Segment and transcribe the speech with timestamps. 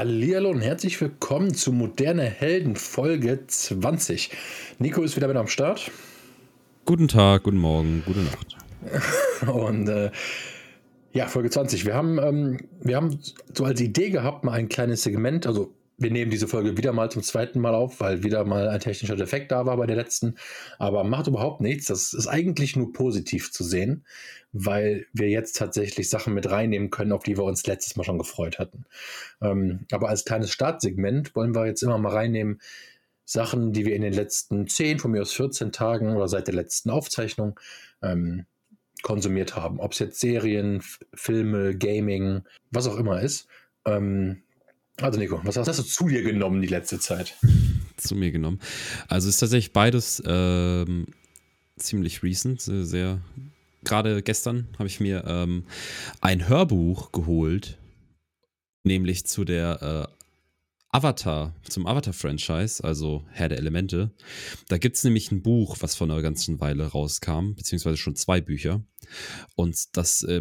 [0.00, 4.30] Hallihallo und herzlich willkommen zu Moderne Helden Folge 20.
[4.78, 5.90] Nico ist wieder mit am Start.
[6.86, 8.56] Guten Tag, guten Morgen, gute Nacht.
[9.54, 10.10] und äh,
[11.12, 11.84] ja, Folge 20.
[11.84, 13.20] Wir haben, ähm, wir haben
[13.52, 15.70] so als Idee gehabt, mal ein kleines Segment, also
[16.00, 19.16] wir nehmen diese Folge wieder mal zum zweiten Mal auf, weil wieder mal ein technischer
[19.16, 20.36] Defekt da war bei der letzten.
[20.78, 21.86] Aber macht überhaupt nichts.
[21.86, 24.06] Das ist eigentlich nur positiv zu sehen,
[24.52, 28.18] weil wir jetzt tatsächlich Sachen mit reinnehmen können, auf die wir uns letztes Mal schon
[28.18, 28.86] gefreut hatten.
[29.42, 32.62] Ähm, aber als kleines Startsegment wollen wir jetzt immer mal reinnehmen,
[33.26, 36.54] Sachen, die wir in den letzten 10, von mir aus 14 Tagen oder seit der
[36.54, 37.60] letzten Aufzeichnung
[38.02, 38.46] ähm,
[39.02, 39.80] konsumiert haben.
[39.80, 40.82] Ob es jetzt Serien,
[41.12, 43.48] Filme, Gaming, was auch immer ist.
[43.84, 44.42] Ähm,
[45.00, 47.36] also Nico, was hast du zu dir genommen die letzte Zeit?
[47.96, 48.60] Zu mir genommen.
[49.08, 51.06] Also ist tatsächlich beides ähm,
[51.76, 53.20] ziemlich recent, sehr.
[53.82, 55.64] Gerade gestern habe ich mir ähm,
[56.20, 57.78] ein Hörbuch geholt,
[58.84, 60.20] nämlich zu der äh,
[60.92, 64.10] Avatar, zum Avatar-Franchise, also Herr der Elemente.
[64.68, 68.40] Da gibt es nämlich ein Buch, was vor einer ganzen Weile rauskam, beziehungsweise schon zwei
[68.40, 68.82] Bücher.
[69.54, 70.40] Und das äh,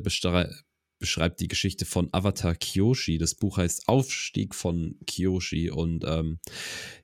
[1.00, 3.18] beschreibt die Geschichte von Avatar Kyoshi.
[3.18, 6.40] Das Buch heißt Aufstieg von Kyoshi und ähm,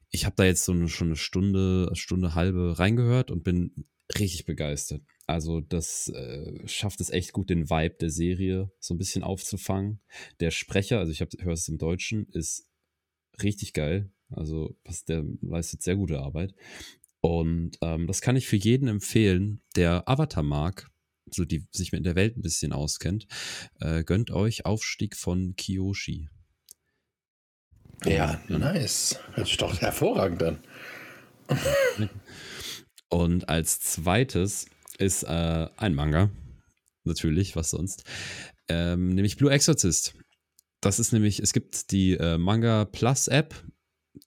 [0.09, 3.85] ich habe da jetzt so eine, schon eine Stunde, Stunde halbe reingehört und bin
[4.17, 5.01] richtig begeistert.
[5.27, 10.01] Also das äh, schafft es echt gut, den Vibe der Serie so ein bisschen aufzufangen.
[10.39, 12.67] Der Sprecher, also ich höre es im Deutschen, ist
[13.41, 14.11] richtig geil.
[14.29, 14.75] Also
[15.07, 16.53] der leistet sehr gute Arbeit.
[17.21, 20.91] Und ähm, das kann ich für jeden empfehlen, der Avatar mag,
[21.31, 23.27] so die sich mit der Welt ein bisschen auskennt,
[23.79, 26.29] äh, gönnt euch Aufstieg von Kiyoshi.
[28.03, 29.19] Ja, nice.
[29.33, 30.59] Hört sich doch hervorragend an.
[33.09, 34.67] Und als zweites
[34.97, 36.29] ist äh, ein Manga.
[37.03, 38.03] Natürlich, was sonst.
[38.67, 40.15] Ähm, nämlich Blue Exorcist.
[40.81, 43.55] Das ist nämlich, es gibt die äh, Manga Plus App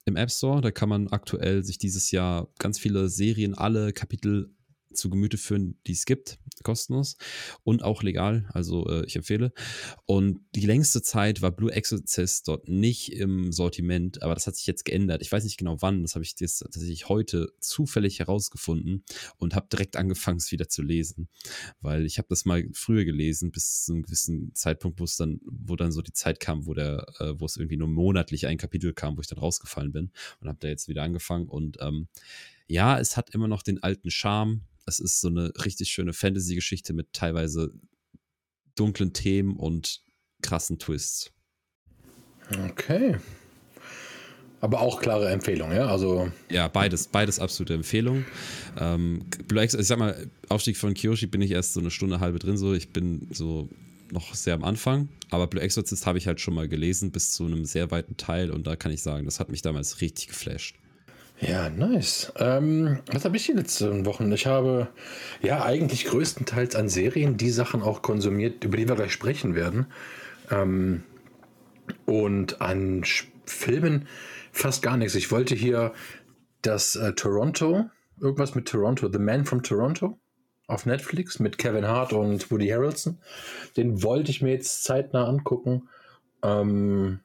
[0.05, 0.61] im App Store.
[0.61, 4.53] Da kann man aktuell sich dieses Jahr ganz viele Serien, alle Kapitel
[4.93, 7.17] zu Gemüte führen, die es gibt, kostenlos
[7.63, 9.51] und auch legal, also äh, ich empfehle.
[10.05, 14.67] Und die längste Zeit war Blue Exorcist dort nicht im Sortiment, aber das hat sich
[14.67, 15.21] jetzt geändert.
[15.21, 19.03] Ich weiß nicht genau wann, das habe ich jetzt tatsächlich heute zufällig herausgefunden
[19.37, 21.29] und habe direkt angefangen, es wieder zu lesen,
[21.81, 25.39] weil ich habe das mal früher gelesen, bis zu einem gewissen Zeitpunkt, wo es dann,
[25.45, 28.57] wo dann so die Zeit kam, wo der, äh, wo es irgendwie nur monatlich ein
[28.57, 30.11] Kapitel kam, wo ich dann rausgefallen bin
[30.41, 32.07] und habe da jetzt wieder angefangen und ähm,
[32.69, 36.93] ja, es hat immer noch den alten Charme, es ist so eine richtig schöne Fantasy-Geschichte
[36.93, 37.73] mit teilweise
[38.75, 40.01] dunklen Themen und
[40.41, 41.31] krassen Twists.
[42.69, 43.17] Okay.
[44.61, 45.87] Aber auch klare Empfehlung, ja?
[45.87, 48.25] Also ja, beides, beides absolute Empfehlung.
[48.77, 52.57] Ähm, ich sag mal, Aufstieg von Kyoshi bin ich erst so eine Stunde, halbe drin,
[52.57, 52.73] so.
[52.73, 53.69] Ich bin so
[54.11, 57.45] noch sehr am Anfang, aber Blue Exorcist habe ich halt schon mal gelesen bis zu
[57.45, 60.75] einem sehr weiten Teil und da kann ich sagen, das hat mich damals richtig geflasht.
[61.41, 62.33] Ja, nice.
[62.37, 64.29] Ähm, was habe ich die letzten Wochen?
[64.33, 64.89] Ich habe
[65.41, 69.87] ja eigentlich größtenteils an Serien die Sachen auch konsumiert, über die wir gleich sprechen werden.
[70.51, 71.03] Ähm,
[72.05, 73.03] und an
[73.45, 74.07] Filmen
[74.51, 75.15] fast gar nichts.
[75.15, 75.93] Ich wollte hier
[76.61, 77.89] das äh, Toronto,
[78.19, 80.19] irgendwas mit Toronto, The Man from Toronto
[80.67, 83.17] auf Netflix mit Kevin Hart und Woody Harrelson.
[83.77, 85.89] Den wollte ich mir jetzt zeitnah angucken.
[86.43, 87.21] Ähm,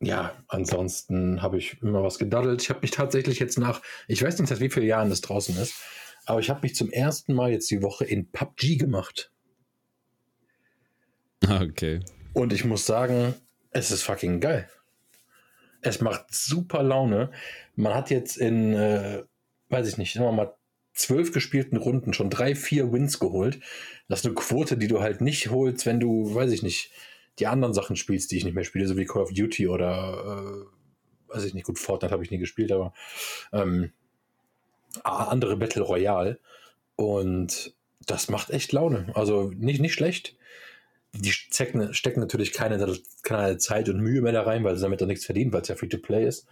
[0.00, 2.62] ja, ansonsten habe ich immer was gedaddelt.
[2.62, 5.56] Ich habe mich tatsächlich jetzt nach, ich weiß nicht, seit wie vielen Jahren das draußen
[5.56, 5.74] ist,
[6.26, 9.32] aber ich habe mich zum ersten Mal jetzt die Woche in PUBG gemacht.
[11.46, 12.00] Ah, okay.
[12.32, 13.34] Und ich muss sagen,
[13.70, 14.68] es ist fucking geil.
[15.80, 17.30] Es macht super Laune.
[17.74, 19.24] Man hat jetzt in, äh,
[19.68, 20.54] weiß ich nicht, sagen wir mal,
[20.92, 23.60] zwölf gespielten Runden schon drei, vier Wins geholt.
[24.08, 26.90] Das ist eine Quote, die du halt nicht holst, wenn du, weiß ich nicht,
[27.38, 30.66] die anderen Sachen spielst, die ich nicht mehr spiele, so wie Call of Duty oder
[31.28, 32.92] äh, weiß ich nicht, gut, Fortnite habe ich nie gespielt, aber
[33.52, 33.92] ähm,
[35.04, 36.38] andere Battle Royale.
[36.96, 37.74] Und
[38.06, 39.10] das macht echt Laune.
[39.14, 40.36] Also nicht, nicht schlecht.
[41.12, 45.02] Die stecken, stecken natürlich keine, keine Zeit und Mühe mehr da rein, weil sie damit
[45.02, 46.46] auch nichts verdienen, weil es ja Free-to-Play ist.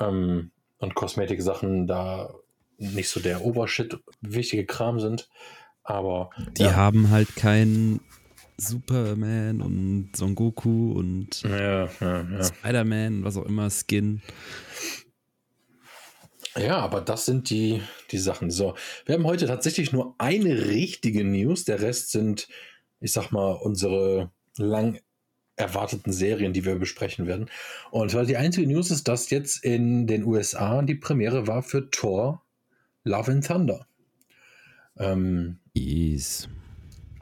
[0.00, 2.34] Ähm, und Kosmetik-Sachen da
[2.78, 5.28] nicht so der Obershit wichtige Kram sind.
[5.82, 6.30] Aber.
[6.56, 6.74] Die ja.
[6.74, 8.00] haben halt keinen
[8.56, 12.44] Superman und Son Goku und ja, ja, ja.
[12.44, 14.22] Spider-Man was auch immer, Skin.
[16.56, 18.50] Ja, aber das sind die, die Sachen.
[18.50, 21.64] So, wir haben heute tatsächlich nur eine richtige News.
[21.64, 22.48] Der Rest sind,
[23.00, 25.00] ich sag mal, unsere lang
[25.56, 27.50] erwarteten Serien, die wir besprechen werden.
[27.90, 31.90] Und zwar die einzige News ist, dass jetzt in den USA die Premiere war für
[31.90, 32.44] Thor
[33.02, 33.86] Love and Thunder.
[34.96, 36.48] Ähm, yes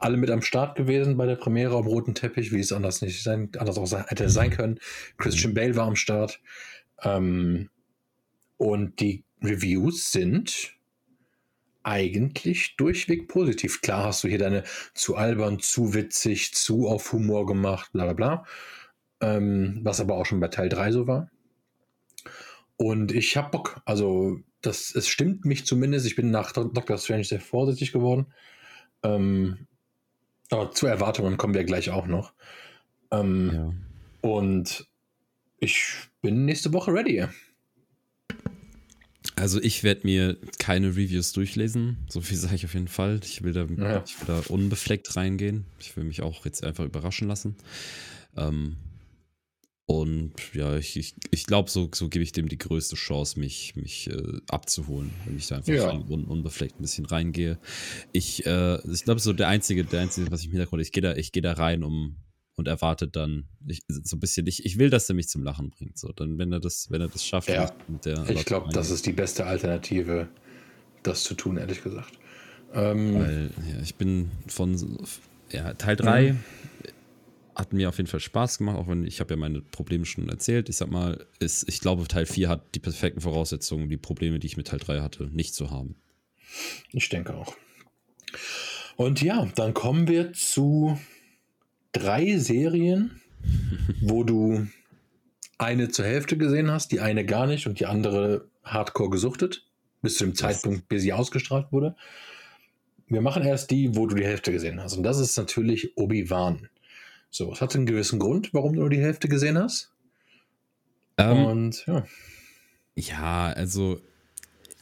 [0.03, 3.23] alle mit am Start gewesen bei der Premiere am roten Teppich, wie es anders nicht
[3.23, 4.79] sein, anders auch sein, hätte sein können.
[5.17, 6.41] Christian Bale war am Start.
[7.01, 7.69] Ähm,
[8.57, 10.75] und die Reviews sind
[11.83, 13.81] eigentlich durchweg positiv.
[13.81, 14.63] Klar hast du hier deine
[14.93, 18.45] zu albern, zu witzig, zu auf Humor gemacht, bla bla bla.
[19.21, 21.29] Ähm, was aber auch schon bei Teil 3 so war.
[22.75, 23.81] Und ich hab Bock.
[23.85, 26.05] Also, das, es stimmt mich zumindest.
[26.05, 28.27] Ich bin nach Doctor Strange sehr vorsichtig geworden.
[29.03, 29.67] Ähm,
[30.53, 32.33] aber zu Erwartungen kommen wir gleich auch noch.
[33.11, 33.73] Ähm, ja.
[34.21, 34.87] Und
[35.59, 35.85] ich
[36.21, 37.25] bin nächste Woche ready.
[39.35, 43.19] Also ich werde mir keine Reviews durchlesen, so viel sage ich auf jeden Fall.
[43.23, 44.03] Ich will, da, ja.
[44.05, 45.65] ich will da unbefleckt reingehen.
[45.79, 47.55] Ich will mich auch jetzt einfach überraschen lassen.
[48.37, 48.77] Ähm,
[50.01, 53.75] und ja, ich, ich, ich glaube, so, so gebe ich dem die größte Chance, mich,
[53.75, 55.91] mich äh, abzuholen, wenn ich da einfach ja.
[55.91, 57.59] un, unbefleckt ein bisschen reingehe.
[58.11, 61.03] Ich, äh, ich glaube, so der einzige, der einzige, was ich mir da ich gehe
[61.03, 62.15] da, ich gehe da rein, um
[62.55, 65.69] und erwartet dann ich, so ein bisschen, ich, ich will, dass er mich zum Lachen
[65.69, 65.99] bringt.
[65.99, 67.71] So, dann, wenn er das, wenn er das schafft, ja.
[68.29, 70.27] ich glaube, das ist die beste Alternative,
[71.03, 72.13] das zu tun, ehrlich gesagt.
[72.73, 74.97] Ähm, Weil, ja, ich bin von
[75.51, 76.39] ja, Teil 3 mhm
[77.55, 80.29] hat mir auf jeden Fall Spaß gemacht, auch wenn ich habe ja meine Probleme schon
[80.29, 80.69] erzählt.
[80.69, 84.47] Ich sag mal, ist, ich glaube, Teil 4 hat die perfekten Voraussetzungen, die Probleme, die
[84.47, 85.95] ich mit Teil 3 hatte, nicht zu haben.
[86.91, 87.55] Ich denke auch.
[88.95, 90.99] Und ja, dann kommen wir zu
[91.91, 93.21] drei Serien,
[94.01, 94.67] wo du
[95.57, 99.65] eine zur Hälfte gesehen hast, die eine gar nicht und die andere hardcore gesuchtet,
[100.01, 101.95] bis zu dem Zeitpunkt, bis sie ausgestrahlt wurde.
[103.07, 104.97] Wir machen erst die, wo du die Hälfte gesehen hast.
[104.97, 106.69] Und das ist natürlich Obi-Wan.
[107.35, 109.91] So, es hat einen gewissen Grund, warum du nur die Hälfte gesehen hast.
[111.17, 112.05] Ähm, Und ja.
[112.95, 113.99] Ja, also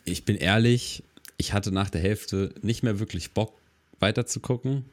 [0.04, 1.06] ich bin ehrlich,
[1.38, 3.58] ich hatte nach der Hälfte nicht mehr wirklich Bock
[4.00, 4.84] weiter zu gucken.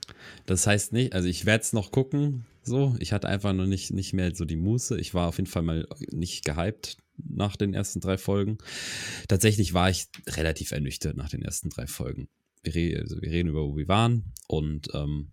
[0.47, 2.95] Das heißt nicht, also ich werde es noch gucken, so.
[3.01, 4.97] Ich hatte einfach noch nicht, nicht mehr so die Muße.
[5.01, 8.59] Ich war auf jeden Fall mal nicht gehypt nach den ersten drei Folgen.
[9.27, 12.29] Tatsächlich war ich relativ ernüchtert nach den ersten drei Folgen.
[12.63, 15.33] Wir, re also wir reden über wo wir waren und ähm,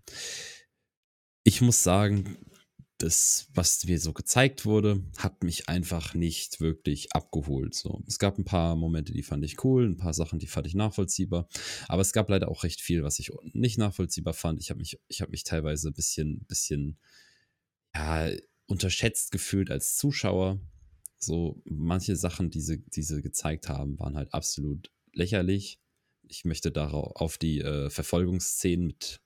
[1.45, 2.37] ich muss sagen,
[2.97, 7.75] das, was mir so gezeigt wurde, hat mich einfach nicht wirklich abgeholt.
[7.75, 10.65] So, es gab ein paar Momente, die fand ich cool, ein paar Sachen, die fand
[10.65, 11.47] ich nachvollziehbar,
[11.87, 14.59] aber es gab leider auch recht viel, was ich nicht nachvollziehbar fand.
[14.59, 16.97] Ich habe mich, ich habe mich teilweise ein bisschen, bisschen,
[17.93, 18.29] ja,
[18.65, 20.59] unterschätzt gefühlt als Zuschauer.
[21.19, 25.79] So manche Sachen, die sie, die sie gezeigt haben, waren halt absolut lächerlich.
[26.27, 29.21] Ich möchte darauf auf die äh, Verfolgungsszenen mit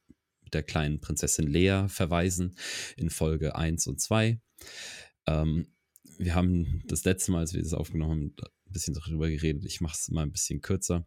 [0.54, 2.56] der kleinen Prinzessin Lea verweisen
[2.98, 4.40] in Folge 1 und 2.
[5.28, 5.68] Ähm,
[6.18, 8.36] wir haben das letzte Mal, als wir das aufgenommen haben,
[8.68, 9.66] ein bisschen darüber geredet.
[9.66, 11.06] Ich mache es mal ein bisschen kürzer.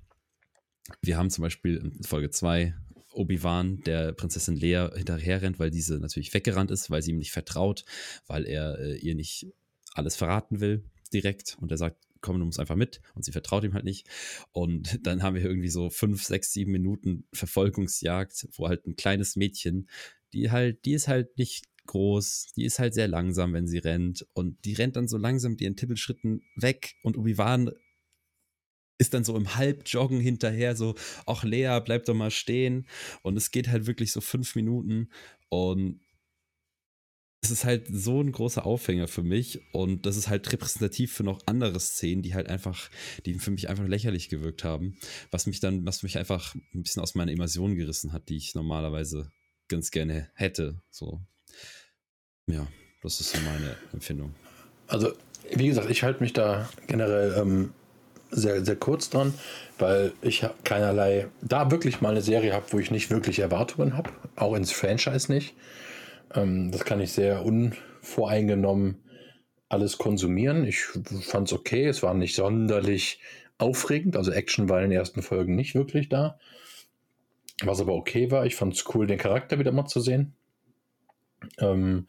[1.00, 2.74] Wir haben zum Beispiel in Folge 2
[3.12, 7.32] Obi-Wan, der Prinzessin Lea hinterher rennt, weil diese natürlich weggerannt ist, weil sie ihm nicht
[7.32, 7.84] vertraut,
[8.26, 9.46] weil er äh, ihr nicht
[9.94, 11.56] alles verraten will direkt.
[11.60, 13.02] Und er sagt, komm, du musst einfach mit.
[13.14, 14.08] Und sie vertraut ihm halt nicht.
[14.52, 19.36] Und dann haben wir irgendwie so fünf, sechs, sieben Minuten Verfolgungsjagd, wo halt ein kleines
[19.36, 19.88] Mädchen,
[20.32, 24.26] die halt, die ist halt nicht groß, die ist halt sehr langsam, wenn sie rennt.
[24.32, 26.94] Und die rennt dann so langsam mit ihren Tippelschritten weg.
[27.02, 27.70] Und Obi-Wan
[28.98, 30.94] ist dann so im Halbjoggen hinterher, so,
[31.26, 32.86] ach Lea, bleib doch mal stehen.
[33.22, 35.10] Und es geht halt wirklich so fünf Minuten.
[35.48, 36.00] Und
[37.42, 41.24] es ist halt so ein großer Aufhänger für mich und das ist halt repräsentativ für
[41.24, 42.88] noch andere Szenen, die halt einfach,
[43.26, 44.96] die für mich einfach lächerlich gewirkt haben,
[45.32, 48.54] was mich dann, was mich einfach ein bisschen aus meiner Immersion gerissen hat, die ich
[48.54, 49.32] normalerweise
[49.68, 50.80] ganz gerne hätte.
[50.90, 51.20] So,
[52.46, 52.68] ja,
[53.02, 54.34] das ist so meine Empfindung.
[54.86, 55.12] Also,
[55.52, 57.72] wie gesagt, ich halte mich da generell ähm,
[58.30, 59.34] sehr, sehr kurz dran,
[59.78, 64.10] weil ich keinerlei, da wirklich mal eine Serie habe, wo ich nicht wirklich Erwartungen habe,
[64.36, 65.54] auch ins Franchise nicht.
[66.34, 69.02] Ähm, das kann ich sehr unvoreingenommen
[69.72, 70.64] alles konsumieren.
[70.64, 71.86] Ich fand es okay.
[71.86, 73.20] Es war nicht sonderlich
[73.56, 74.16] aufregend.
[74.16, 76.38] Also Action war in den ersten Folgen nicht wirklich da.
[77.62, 78.44] Was aber okay war.
[78.44, 80.34] Ich fand es cool, den Charakter wieder mal zu sehen.
[81.58, 82.06] Ähm,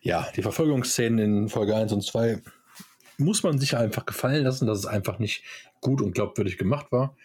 [0.00, 2.40] ja, die Verfolgungsszenen in Folge 1 und 2
[3.18, 5.44] muss man sich einfach gefallen lassen, dass es einfach nicht
[5.80, 7.16] gut und glaubwürdig gemacht war.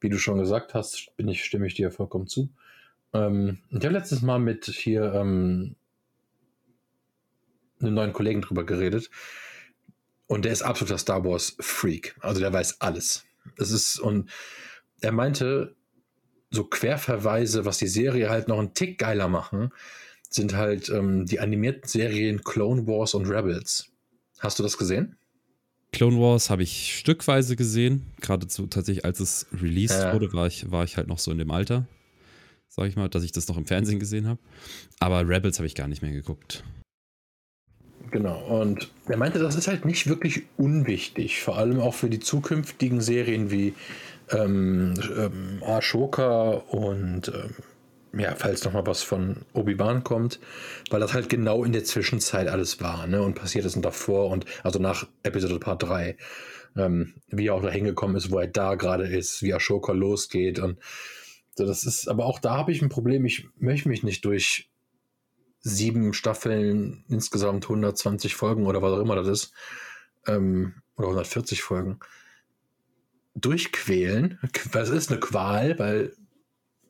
[0.00, 2.50] Wie du schon gesagt hast, bin ich, stimme ich dir vollkommen zu.
[3.14, 5.76] Ähm, ich habe letztes Mal mit hier ähm,
[7.82, 9.10] einem neuen Kollegen drüber geredet.
[10.26, 12.16] Und der ist absoluter Star Wars Freak.
[12.20, 13.24] Also der weiß alles.
[13.56, 14.30] Das ist, und
[15.00, 15.74] er meinte,
[16.50, 19.70] so Querverweise, was die Serie halt noch einen Tick geiler machen,
[20.30, 23.90] sind halt ähm, die animierten Serien Clone Wars und Rebels.
[24.38, 25.16] Hast du das gesehen?
[25.92, 28.06] Clone Wars habe ich stückweise gesehen.
[28.20, 30.14] Geradezu tatsächlich, als es released ja.
[30.14, 31.86] wurde, war ich, war ich halt noch so in dem Alter.
[32.68, 34.40] sag ich mal, dass ich das noch im Fernsehen gesehen habe.
[34.98, 36.64] Aber Rebels habe ich gar nicht mehr geguckt.
[38.12, 42.20] Genau, und er meinte, das ist halt nicht wirklich unwichtig, vor allem auch für die
[42.20, 43.72] zukünftigen Serien wie
[44.30, 50.40] ähm, ähm, Ashoka und ähm, ja, falls noch mal was von Obi-Wan kommt,
[50.90, 54.28] weil das halt genau in der Zwischenzeit alles war, ne, und passiert ist und davor
[54.28, 56.18] und also nach Episode Part 3,
[56.76, 60.58] ähm, wie er auch da hingekommen ist, wo er da gerade ist, wie Ashoka losgeht
[60.58, 60.78] und
[61.56, 64.68] so, das ist, aber auch da habe ich ein Problem, ich möchte mich nicht durch
[65.62, 69.52] sieben Staffeln, insgesamt 120 Folgen oder was auch immer das ist,
[70.26, 71.98] ähm, oder 140 Folgen,
[73.34, 74.38] durchquälen.
[74.72, 76.14] Das ist eine Qual, weil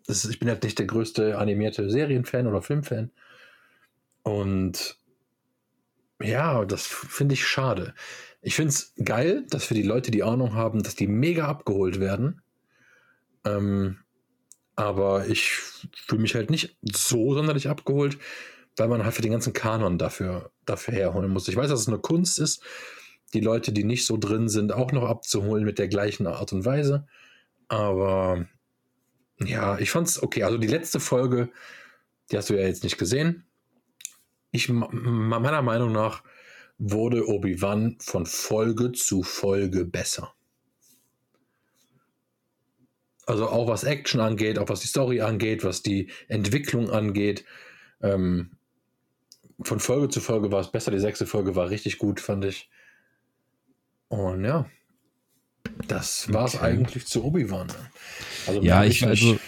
[0.07, 3.11] ist, ich bin halt nicht der größte animierte Serienfan oder Filmfan.
[4.23, 4.99] Und
[6.21, 7.95] ja, das finde ich schade.
[8.41, 12.01] Ich finde es geil, dass für die Leute, die Ahnung haben, dass die mega abgeholt
[12.01, 12.43] werden.
[13.45, 13.99] Ähm,
[14.75, 18.19] aber ich fühle mich halt nicht so sonderlich abgeholt,
[18.77, 21.49] weil man halt für den ganzen Kanon dafür, dafür herholen muss.
[21.49, 22.63] Ich weiß, dass es eine Kunst ist,
[23.35, 26.65] die Leute, die nicht so drin sind, auch noch abzuholen mit der gleichen Art und
[26.65, 27.07] Weise.
[27.69, 28.47] Aber
[29.39, 30.45] ja, ich fand's okay.
[30.45, 31.51] Also die letzte Folge,
[32.31, 33.45] die hast du ja jetzt nicht gesehen.
[34.51, 36.23] Ich, meiner Meinung nach
[36.79, 40.35] wurde Obi-Wan von Folge zu Folge besser.
[43.25, 47.45] Also auch was Action angeht, auch was die Story angeht, was die Entwicklung angeht.
[48.03, 48.51] Ähm,
[49.61, 50.91] von Folge zu Folge war es besser.
[50.91, 52.71] Die sechste Folge war richtig gut, fand ich.
[54.09, 54.67] Und ja,
[55.89, 56.65] das war es okay.
[56.65, 57.69] eigentlich zu Obi-Wan.
[58.47, 59.39] Also ja, ich, also,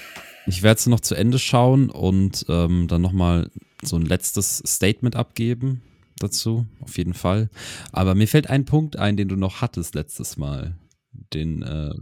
[0.47, 3.51] ich werde es noch zu Ende schauen und ähm, dann nochmal
[3.83, 5.83] so ein letztes Statement abgeben
[6.19, 7.51] dazu, auf jeden Fall.
[7.93, 10.77] Aber mir fällt ein Punkt ein, den du noch hattest letztes Mal.
[11.13, 11.95] Den, äh,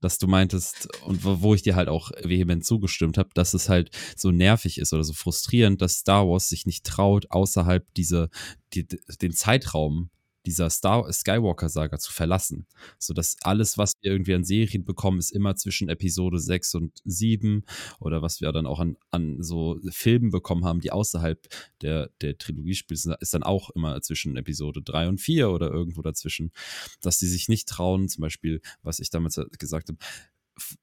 [0.00, 3.90] dass du meintest und wo ich dir halt auch vehement zugestimmt habe, dass es halt
[4.16, 8.28] so nervig ist oder so frustrierend, dass Star Wars sich nicht traut, außerhalb dieser,
[8.74, 10.10] die, den Zeitraum
[10.46, 12.66] dieser Star Skywalker-Saga zu verlassen.
[12.98, 17.00] So dass alles, was wir irgendwie an Serien bekommen, ist immer zwischen Episode 6 und
[17.04, 17.64] 7
[17.98, 21.46] oder was wir dann auch an, an so Filmen bekommen haben, die außerhalb
[21.82, 26.02] der, der Trilogie spielen, ist dann auch immer zwischen Episode 3 und 4 oder irgendwo
[26.02, 26.52] dazwischen.
[27.02, 29.98] Dass sie sich nicht trauen, zum Beispiel, was ich damals gesagt habe,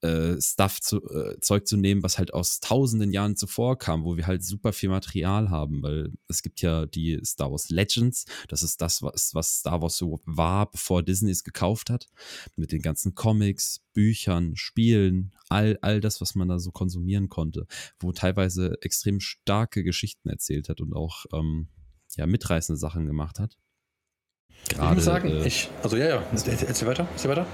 [0.01, 4.17] äh, Stuff zu, äh, Zeug zu nehmen, was halt aus tausenden Jahren zuvor kam, wo
[4.17, 8.63] wir halt super viel Material haben, weil es gibt ja die Star Wars Legends, das
[8.63, 12.07] ist das, was, was Star Wars so war, bevor Disney es gekauft hat,
[12.55, 17.65] mit den ganzen Comics, Büchern, Spielen, all, all das, was man da so konsumieren konnte,
[17.99, 21.67] wo teilweise extrem starke Geschichten erzählt hat und auch ähm,
[22.15, 23.57] ja, mitreißende Sachen gemacht hat.
[24.69, 27.47] Gerade, ich muss sagen, äh, ich, also ja, ja, erzähl weiter, erzähl weiter.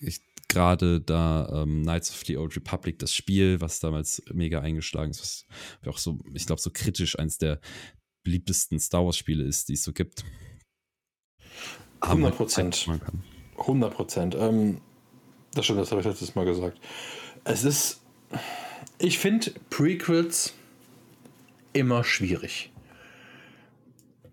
[0.00, 5.10] Ich gerade da ähm, Knights of the Old Republic, das Spiel, was damals mega eingeschlagen
[5.10, 5.46] ist, was
[5.86, 7.60] auch so, ich glaube, so kritisch eins der
[8.22, 10.24] beliebtesten Star Wars-Spiele ist, die es so gibt.
[12.00, 12.88] 100 Prozent.
[13.58, 14.34] 100 Prozent.
[14.34, 14.80] Ähm,
[15.54, 16.78] das stimmt, das habe ich letztes Mal gesagt.
[17.44, 18.00] Es ist,
[18.98, 20.54] ich finde Prequels
[21.72, 22.72] immer schwierig.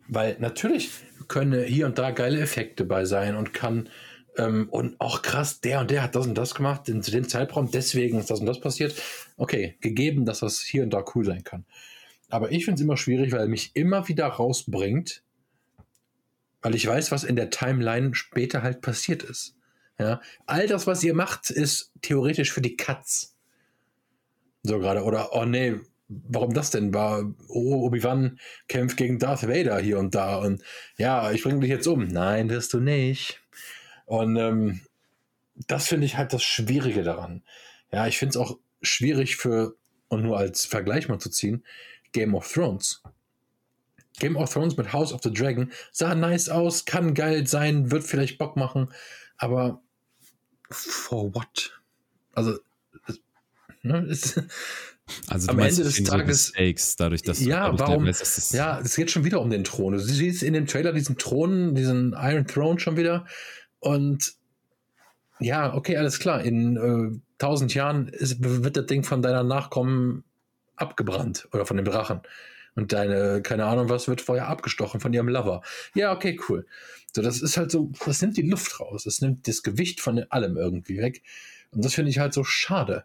[0.08, 0.90] Weil natürlich
[1.28, 3.90] können hier und da geile Effekte bei sein und kann
[4.38, 7.70] ähm, und auch krass, der und der hat das und das gemacht, in dem Zeitraum,
[7.72, 8.96] deswegen ist das und das passiert.
[9.38, 11.66] Okay, gegeben, dass das hier und da cool sein kann.
[12.30, 15.24] Aber ich finde es immer schwierig, weil er mich immer wieder rausbringt,
[16.62, 19.56] weil ich weiß, was in der Timeline später halt passiert ist.
[20.00, 23.36] Ja, all das, was ihr macht, ist theoretisch für die Katz.
[24.64, 25.04] So gerade.
[25.04, 25.76] Oder, oh nee,
[26.08, 26.94] warum das denn?
[26.94, 30.64] War oh, Obi-Wan kämpft gegen Darth Vader hier und da und
[30.98, 32.08] ja, ich bringe dich jetzt um.
[32.08, 33.42] Nein, wirst du nicht.
[34.06, 34.82] Und ähm,
[35.68, 37.44] das finde ich halt das Schwierige daran.
[37.92, 39.76] Ja, ich finde es auch schwierig für,
[40.08, 41.64] und nur als Vergleich mal zu ziehen,
[42.12, 43.02] Game of Thrones.
[44.20, 48.04] Game of Thrones mit House of the Dragon sah nice aus, kann geil sein, wird
[48.04, 48.92] vielleicht Bock machen,
[49.38, 49.82] aber
[50.70, 51.82] for what?
[52.34, 52.60] Also,
[53.82, 54.42] ne, ist,
[55.28, 58.06] also am Ende des Tages Stakes, dadurch, dass ja, warum?
[58.06, 59.94] Weiß, ja, es geht schon wieder um den Thron.
[59.94, 63.26] Du siehst in dem Trailer diesen Thron, diesen Iron Throne schon wieder.
[63.84, 64.36] Und
[65.40, 66.42] ja, okay, alles klar.
[66.42, 70.24] In äh, tausend Jahren ist, wird das Ding von deiner Nachkommen
[70.78, 72.22] abgebrannt oder von dem Drachen.
[72.76, 75.62] Und deine, keine Ahnung was, wird vorher abgestochen von ihrem Lover.
[75.96, 76.66] Ja, okay, cool.
[77.14, 79.04] So, das ist halt so, das nimmt die Luft raus.
[79.04, 81.22] Das nimmt das Gewicht von allem irgendwie weg.
[81.72, 83.04] Und das finde ich halt so schade.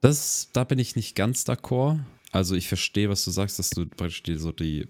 [0.00, 2.00] Das, da bin ich nicht ganz d'accord.
[2.32, 4.88] Also ich verstehe, was du sagst, dass du praktisch die, so die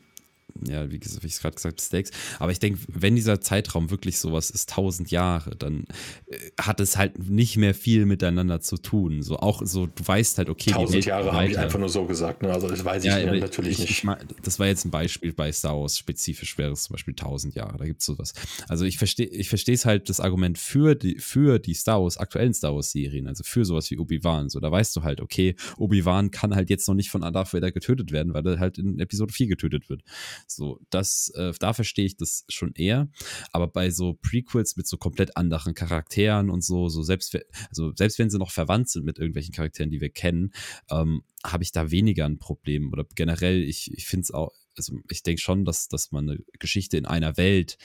[0.66, 2.10] ja, wie, wie ich es gerade gesagt habe, Steaks.
[2.38, 5.84] Aber ich denke, wenn dieser Zeitraum wirklich sowas ist, tausend Jahre, dann
[6.26, 9.22] äh, hat es halt nicht mehr viel miteinander zu tun.
[9.22, 12.42] So auch so, du weißt halt, okay, tausend Jahre habe ich einfach nur so gesagt.
[12.42, 12.52] Ne?
[12.52, 14.04] Also das weiß ich ja, natürlich ich, nicht.
[14.04, 15.98] Ich, das war jetzt ein Beispiel bei Star Wars.
[15.98, 17.76] Spezifisch wäre es zum Beispiel tausend Jahre.
[17.78, 18.32] Da gibt es sowas.
[18.68, 22.18] Also ich verstehe, ich verstehe es halt das Argument für die für die Star Wars
[22.18, 24.48] aktuellen Star Wars Serien, also für sowas wie Obi Wan.
[24.48, 27.52] So, da weißt du halt, okay, Obi Wan kann halt jetzt noch nicht von Darth
[27.52, 30.02] Vader getötet werden, weil er halt in Episode 4 getötet wird.
[30.46, 33.08] So, das, äh, da verstehe ich das schon eher.
[33.52, 37.38] Aber bei so Prequels mit so komplett anderen Charakteren und so, so selbst,
[37.68, 40.52] also selbst wenn sie noch verwandt sind mit irgendwelchen Charakteren, die wir kennen,
[40.90, 42.92] ähm, habe ich da weniger ein Problem.
[42.92, 46.40] Oder generell, ich, ich finde es auch, also ich denke schon, dass, dass man eine
[46.58, 47.78] Geschichte in einer Welt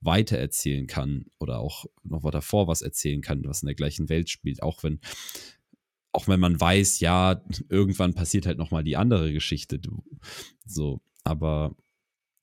[0.00, 4.62] weitererzählen kann oder auch noch davor was erzählen kann, was in der gleichen Welt spielt,
[4.62, 5.00] auch wenn
[6.12, 9.78] auch wenn man weiß, ja, irgendwann passiert halt noch mal die andere Geschichte,
[10.64, 11.76] so, aber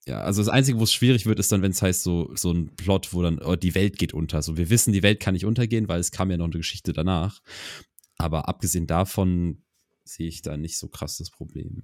[0.06, 2.52] ja, also das Einzige, wo es schwierig wird, ist dann, wenn es heißt, so, so
[2.52, 4.42] ein Plot, wo dann oh, die Welt geht unter.
[4.42, 6.92] So, wir wissen, die Welt kann nicht untergehen, weil es kam ja noch eine Geschichte
[6.92, 7.42] danach.
[8.18, 9.64] Aber abgesehen davon
[10.04, 11.84] sehe ich da nicht so krass das Problem.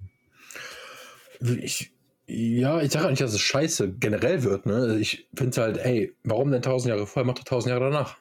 [1.40, 1.94] Ich,
[2.28, 4.66] ja, ich sage auch nicht, dass es scheiße generell wird.
[4.66, 4.98] Ne?
[5.00, 8.18] Ich finde halt, ey, warum denn tausend Jahre vorher, macht er tausend Jahre danach?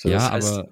[0.00, 0.68] So, ja, heißt, aber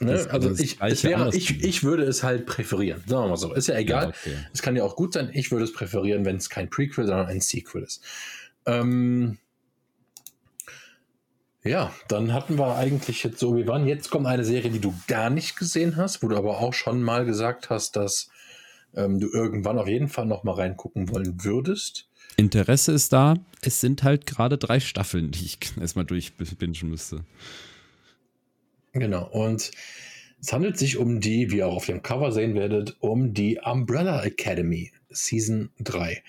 [0.00, 0.12] Ne?
[0.12, 3.02] Das, also ich, wäre, ich, ich würde es halt präferieren.
[3.06, 3.54] Sagen wir mal so.
[3.54, 4.04] Ist ja egal.
[4.04, 4.36] Ja, okay.
[4.52, 5.30] Es kann ja auch gut sein.
[5.32, 8.02] Ich würde es präferieren, wenn es kein Prequel, sondern ein Sequel ist.
[8.66, 9.38] Ähm,
[11.62, 13.86] ja, dann hatten wir eigentlich jetzt so, wie waren.
[13.86, 17.02] Jetzt kommt eine Serie, die du gar nicht gesehen hast, wo du aber auch schon
[17.02, 18.28] mal gesagt hast, dass
[18.94, 22.08] ähm, du irgendwann auf jeden Fall noch mal reingucken wollen würdest.
[22.36, 23.36] Interesse ist da.
[23.62, 27.24] Es sind halt gerade drei Staffeln, die ich erstmal durchbingen müsste.
[28.94, 29.28] Genau.
[29.28, 29.72] Und
[30.40, 33.60] es handelt sich um die, wie ihr auch auf dem Cover sehen werdet, um die
[33.60, 36.22] Umbrella Academy Season 3.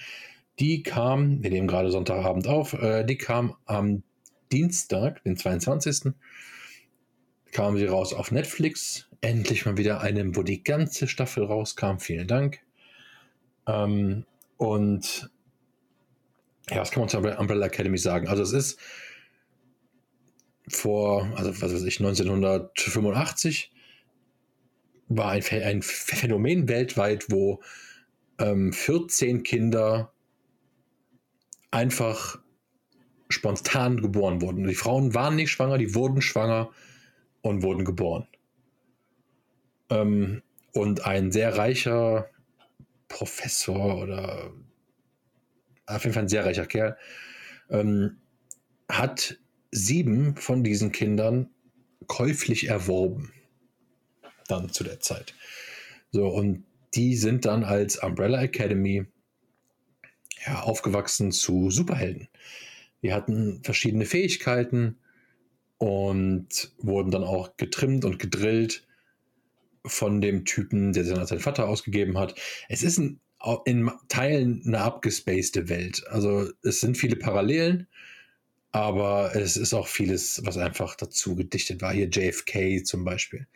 [0.60, 4.04] Die kam, wir nehmen gerade Sonntagabend auf, äh, die kam am
[4.52, 6.14] Dienstag, den 22.
[7.52, 9.10] kam sie raus auf Netflix.
[9.22, 11.98] Endlich mal wieder eine, wo die ganze Staffel rauskam.
[12.00, 12.60] Vielen Dank.
[13.68, 14.26] Ähm,
[14.58, 15.30] und
[16.70, 18.28] ja, was kann man zur Umbrella Academy sagen?
[18.28, 18.80] Also es ist
[20.68, 23.72] vor, also was weiß ich, 1985
[25.08, 27.62] war ein, ein Phänomen weltweit, wo
[28.40, 30.12] ähm, 14 Kinder
[31.72, 32.40] einfach
[33.30, 34.68] spontan geboren wurden.
[34.68, 36.72] Die Frauen waren nicht schwanger, die wurden schwanger
[37.42, 38.28] und wurden geboren.
[39.90, 40.42] Ähm,
[40.74, 42.30] und ein sehr reicher
[43.08, 44.52] Professor oder
[45.86, 46.98] auf jeden Fall ein sehr reicher Kerl
[47.70, 48.18] ähm,
[48.90, 49.38] hat
[49.76, 51.50] sieben von diesen Kindern
[52.08, 53.34] käuflich erworben.
[54.48, 55.34] Dann zu der Zeit.
[56.12, 59.06] So, und die sind dann als Umbrella Academy
[60.46, 62.30] ja, aufgewachsen zu Superhelden.
[63.02, 64.98] Die hatten verschiedene Fähigkeiten
[65.78, 68.88] und wurden dann auch getrimmt und gedrillt
[69.86, 72.40] von dem Typen, der dann als sein Vater ausgegeben hat.
[72.70, 73.20] Es ist ein,
[73.66, 76.08] in Teilen eine abgespacede Welt.
[76.08, 77.88] Also es sind viele Parallelen
[78.76, 81.94] aber es ist auch vieles, was einfach dazu gedichtet war.
[81.94, 83.48] Hier JFK zum Beispiel.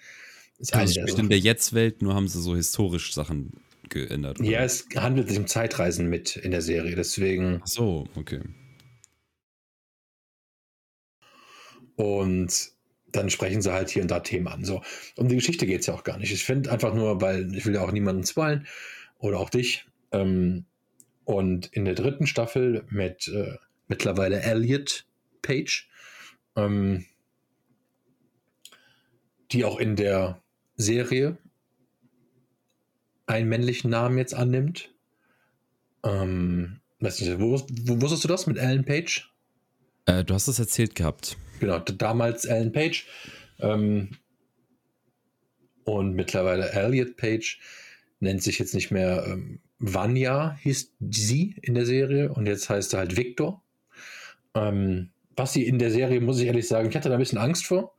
[0.59, 3.51] Ist also spricht in der Jetzt-Welt, nur haben sie so historisch Sachen
[3.89, 4.39] geändert.
[4.39, 4.49] Oder?
[4.49, 7.59] Ja, es handelt sich um Zeitreisen mit in der Serie, deswegen.
[7.61, 8.39] Ach so, okay.
[11.97, 12.71] Und
[13.11, 14.63] dann sprechen sie halt hier und da Themen an.
[14.63, 14.81] So,
[15.17, 16.31] um die Geschichte geht es ja auch gar nicht.
[16.31, 18.67] Ich finde einfach nur, weil ich will ja auch niemanden spoilen
[19.17, 19.85] oder auch dich.
[20.13, 20.63] Ähm,
[21.25, 23.57] und in der dritten Staffel mit äh,
[23.89, 25.05] mittlerweile Elliot
[25.41, 25.89] Page,
[26.55, 27.05] ähm,
[29.51, 30.41] die auch in der
[30.75, 31.37] Serie
[33.25, 34.93] einen männlichen Namen jetzt annimmt.
[36.03, 39.31] Ähm, weiß nicht, wo, wo, wusstest du das mit Ellen Page?
[40.05, 41.37] Äh, du hast es erzählt gehabt.
[41.59, 43.05] Genau, damals Ellen Page.
[43.59, 44.11] Ähm,
[45.83, 47.59] und mittlerweile Elliot Page
[48.19, 52.93] nennt sich jetzt nicht mehr ähm, Vanya, hieß sie in der Serie und jetzt heißt
[52.93, 53.63] er halt Victor.
[54.53, 57.37] Ähm, was sie in der Serie, muss ich ehrlich sagen, ich hatte da ein bisschen
[57.37, 57.95] Angst vor,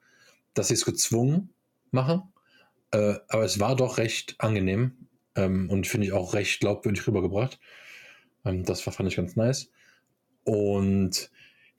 [0.55, 1.51] dass sie es gezwungen
[1.91, 2.23] machen.
[2.93, 7.59] Äh, aber es war doch recht angenehm ähm, und finde ich auch recht glaubwürdig rübergebracht.
[8.45, 9.71] Ähm, das fand ich ganz nice.
[10.45, 11.31] Und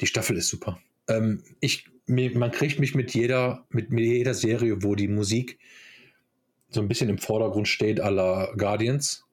[0.01, 0.79] die Staffel ist super.
[1.07, 5.59] Ähm, ich, mir, man kriegt mich mit jeder, mit, mit jeder Serie, wo die Musik
[6.69, 9.25] so ein bisschen im Vordergrund steht, aller Guardians.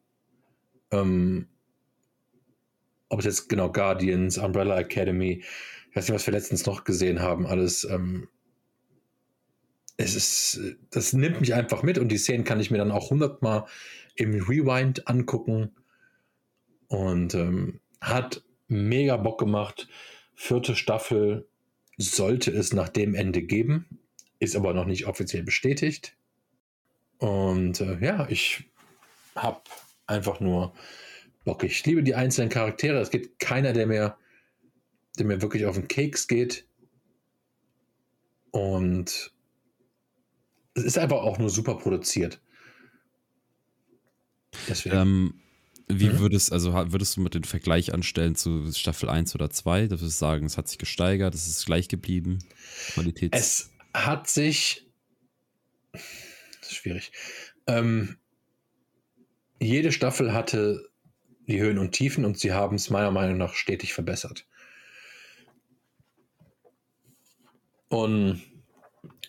[0.91, 1.49] Ähm,
[3.09, 5.43] ob es jetzt genau Guardians, Umbrella Academy,
[5.91, 7.85] ich weiß nicht, was wir letztens noch gesehen haben, alles.
[7.85, 8.29] Ähm,
[9.97, 13.11] es ist, das nimmt mich einfach mit und die Szenen kann ich mir dann auch
[13.11, 13.65] hundertmal
[14.15, 15.75] im Rewind angucken.
[16.87, 19.89] Und ähm, hat mega Bock gemacht.
[20.35, 21.49] Vierte Staffel
[21.97, 23.99] sollte es nach dem Ende geben,
[24.39, 26.17] ist aber noch nicht offiziell bestätigt.
[27.19, 28.65] Und äh, ja, ich
[29.35, 29.61] habe
[30.07, 30.75] einfach nur
[31.45, 31.65] Bock.
[31.65, 33.01] Ich liebe die einzelnen Charaktere.
[33.01, 34.17] Es gibt keiner, der mir,
[35.19, 36.67] der mir wirklich auf den Keks geht.
[38.51, 39.33] Und
[40.75, 42.41] es ist einfach auch nur super produziert.
[44.87, 45.35] Ähm,
[45.89, 46.19] wie mhm.
[46.19, 49.89] würdest, also würdest du mit den Vergleich anstellen zu Staffel 1 oder 2?
[49.89, 52.39] Du würdest sagen, es hat sich gesteigert, es ist gleich geblieben.
[52.93, 53.35] Qualität.
[53.35, 54.87] Es hat sich.
[55.93, 56.03] Das
[56.63, 57.13] ist schwierig.
[57.67, 58.17] Ähm,
[59.61, 60.89] jede Staffel hatte
[61.47, 64.47] die Höhen und Tiefen und sie haben es meiner Meinung nach stetig verbessert.
[67.89, 68.43] Und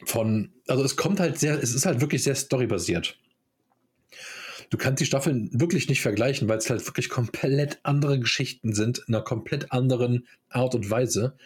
[0.06, 3.18] von, also es kommt halt sehr, es ist halt wirklich sehr storybasiert.
[4.70, 9.00] Du kannst die Staffeln wirklich nicht vergleichen, weil es halt wirklich komplett andere Geschichten sind,
[9.08, 11.38] in einer komplett anderen Art und Weise.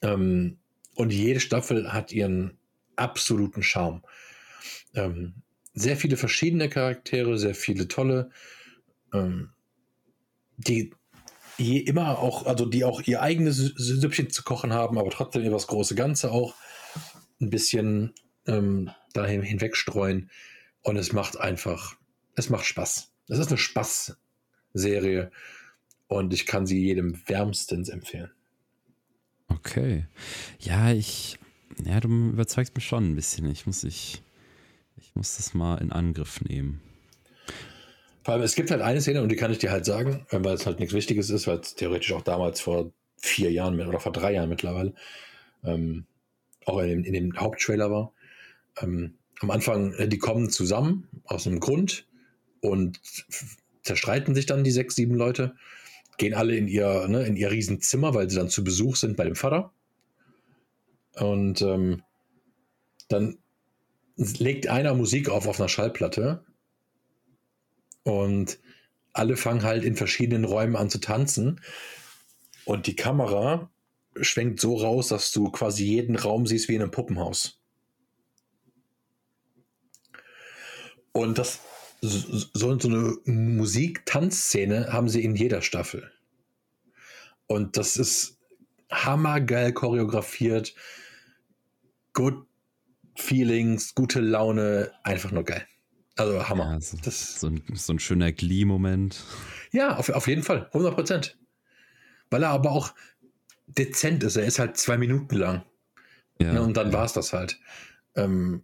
[0.00, 0.58] Ähm,
[0.94, 2.56] und jede Staffel hat ihren
[2.96, 4.02] absoluten Charme.
[4.94, 5.34] Ähm,
[5.74, 8.30] sehr viele verschiedene Charaktere, sehr viele tolle,
[9.12, 9.50] ähm,
[10.56, 10.92] die
[11.58, 15.56] je immer auch, also die auch ihr eigenes Süppchen zu kochen haben, aber trotzdem über
[15.56, 16.54] das große Ganze auch
[17.40, 18.12] ein bisschen
[18.46, 20.30] ähm, dahin hinwegstreuen.
[20.82, 21.96] Und es macht einfach,
[22.34, 23.10] es macht Spaß.
[23.28, 25.30] Es ist eine Spaßserie
[26.08, 28.30] und ich kann sie jedem wärmstens empfehlen.
[29.48, 30.06] Okay.
[30.58, 31.38] Ja, ich,
[31.82, 33.50] ja, du überzeugst mich schon ein bisschen.
[33.50, 34.22] Ich muss, ich,
[34.96, 36.80] ich muss das mal in Angriff nehmen.
[38.24, 40.54] Vor allem, es gibt halt eine Szene, und die kann ich dir halt sagen, weil
[40.54, 44.12] es halt nichts Wichtiges ist, weil es theoretisch auch damals vor vier Jahren oder vor
[44.12, 44.94] drei Jahren mittlerweile
[45.62, 46.06] ähm,
[46.64, 48.12] auch in dem, in dem Haupttrailer war.
[48.80, 52.06] Ähm, am Anfang, äh, die kommen zusammen aus einem Grund
[52.60, 52.98] und
[53.82, 55.54] zerstreiten sich dann die sechs, sieben Leute,
[56.16, 59.24] gehen alle in ihr, ne, in ihr Riesenzimmer, weil sie dann zu Besuch sind bei
[59.24, 59.70] dem Vater.
[61.16, 62.02] Und ähm,
[63.08, 63.36] dann
[64.16, 66.42] legt einer Musik auf auf einer Schallplatte
[68.04, 68.58] und
[69.12, 71.60] alle fangen halt in verschiedenen Räumen an zu tanzen.
[72.64, 73.70] Und die Kamera
[74.20, 77.58] schwenkt so raus, dass du quasi jeden Raum siehst wie in einem Puppenhaus.
[81.12, 81.60] Und das
[82.00, 86.10] so, so eine Musik-Tanzszene haben sie in jeder Staffel.
[87.46, 88.38] Und das ist
[88.90, 90.74] hammergeil choreografiert.
[92.12, 92.46] Good
[93.16, 95.66] Feelings, gute Laune, einfach nur geil.
[96.16, 96.72] Also Hammer.
[96.72, 99.22] Ja, so, das, so, ein, so ein schöner Glee-Moment.
[99.72, 101.38] Ja, auf, auf jeden Fall, 100 Prozent.
[102.30, 102.94] Weil er aber auch
[103.66, 104.36] dezent ist.
[104.36, 105.62] Er ist halt zwei Minuten lang.
[106.40, 106.92] Ja, ne, und dann ja.
[106.92, 107.58] war es das halt.
[108.14, 108.62] Ähm,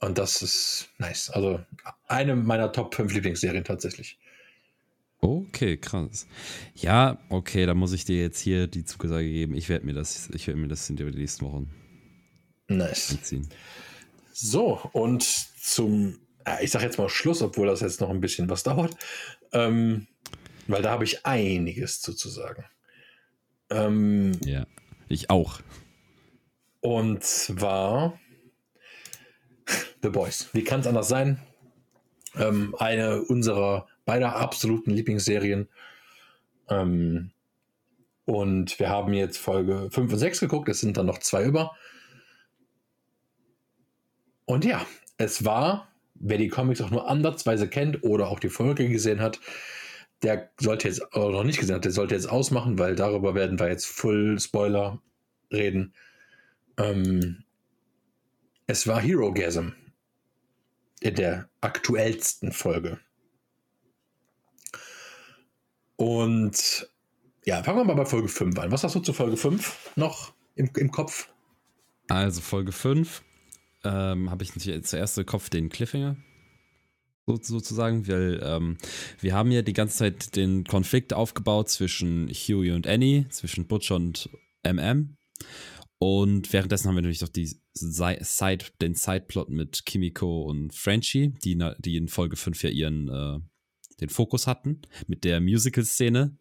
[0.00, 1.30] und das ist nice.
[1.30, 1.60] Also
[2.06, 4.18] eine meiner Top 5 Lieblingsserien tatsächlich.
[5.20, 6.28] Okay, krass.
[6.74, 9.54] Ja, okay, da muss ich dir jetzt hier die Zugesage geben.
[9.54, 11.74] Ich werde mir das, ich werde mir das in den nächsten Wochen
[12.68, 13.10] nice.
[13.10, 13.48] Anziehen.
[14.32, 16.20] So, und zum
[16.60, 18.96] ich sage jetzt mal Schluss, obwohl das jetzt noch ein bisschen was dauert,
[19.52, 20.06] ähm,
[20.66, 22.64] weil da habe ich einiges zu, zu sagen.
[23.70, 24.66] Ähm, ja,
[25.08, 25.60] ich auch.
[26.80, 28.18] Und zwar
[30.02, 30.48] The Boys.
[30.52, 31.40] Wie kann es anders sein?
[32.36, 35.68] Ähm, eine unserer beider absoluten Lieblingsserien.
[36.68, 37.32] Ähm,
[38.24, 41.74] und wir haben jetzt Folge 5 und 6 geguckt, es sind dann noch zwei über.
[44.44, 45.87] Und ja, es war
[46.20, 49.40] wer die Comics auch nur ansatzweise kennt oder auch die Folge gesehen hat,
[50.22, 53.58] der sollte jetzt, oder noch nicht gesehen hat, der sollte jetzt ausmachen, weil darüber werden
[53.58, 55.00] wir jetzt Full Spoiler
[55.52, 55.94] reden.
[56.76, 57.44] Ähm,
[58.66, 59.68] es war Hero Gasm
[61.00, 62.98] in der aktuellsten Folge.
[65.96, 66.88] Und
[67.44, 68.72] ja, fangen wir mal bei Folge 5 an.
[68.72, 71.28] Was hast du zu Folge 5 noch im, im Kopf?
[72.08, 73.22] Also Folge 5
[73.84, 76.16] ähm, habe ich natürlich zuerst im Kopf den Cliffhanger.
[77.26, 78.78] So, sozusagen, weil ähm,
[79.20, 83.96] wir haben ja die ganze Zeit den Konflikt aufgebaut zwischen Huey und Annie, zwischen Butcher
[83.96, 84.30] und
[84.62, 85.16] MM.
[85.98, 91.58] Und währenddessen haben wir natürlich noch die Side, den Sideplot mit Kimiko und Frenchie, die,
[91.78, 93.40] die in Folge 5 ja ihren äh,
[94.00, 96.38] den Fokus hatten, mit der Musical-Szene,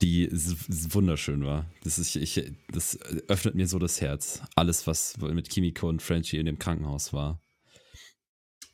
[0.00, 1.70] die wunderschön war.
[1.82, 4.42] Das, ist, ich, das öffnet mir so das Herz.
[4.54, 7.42] Alles, was mit Kimiko und Frenchie in dem Krankenhaus war.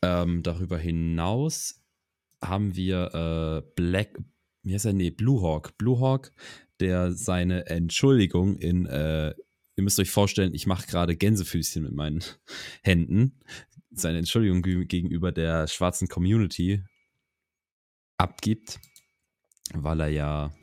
[0.02, 1.82] Ähm, darüber hinaus
[2.42, 4.18] haben wir äh, Black,
[4.62, 4.92] wie heißt er?
[4.92, 5.78] Nee, Blue Hawk.
[5.78, 6.32] Blue Hawk,
[6.78, 9.30] der seine Entschuldigung in, äh,
[9.76, 12.22] ihr müsst euch vorstellen, ich mache gerade Gänsefüßchen mit meinen
[12.82, 13.40] Händen.
[13.90, 16.82] Seine Entschuldigung gegenüber der schwarzen Community
[18.18, 18.80] abgibt,
[19.72, 20.54] weil er ja,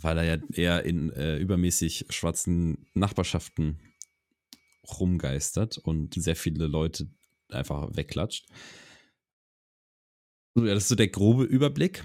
[0.00, 3.78] weil er ja eher in äh, übermäßig schwarzen Nachbarschaften
[4.98, 7.08] rumgeistert und sehr viele Leute
[7.50, 8.46] einfach wegklatscht.
[10.54, 12.04] So, ja, das ist so der grobe Überblick.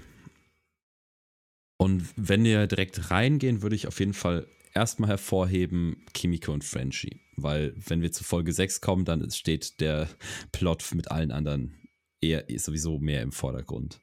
[1.76, 7.20] Und wenn wir direkt reingehen, würde ich auf jeden Fall erstmal hervorheben Kimiko und Frenchie.
[7.36, 10.08] Weil, wenn wir zu Folge 6 kommen, dann steht der
[10.52, 11.74] Plot mit allen anderen
[12.20, 14.00] eher sowieso mehr im Vordergrund.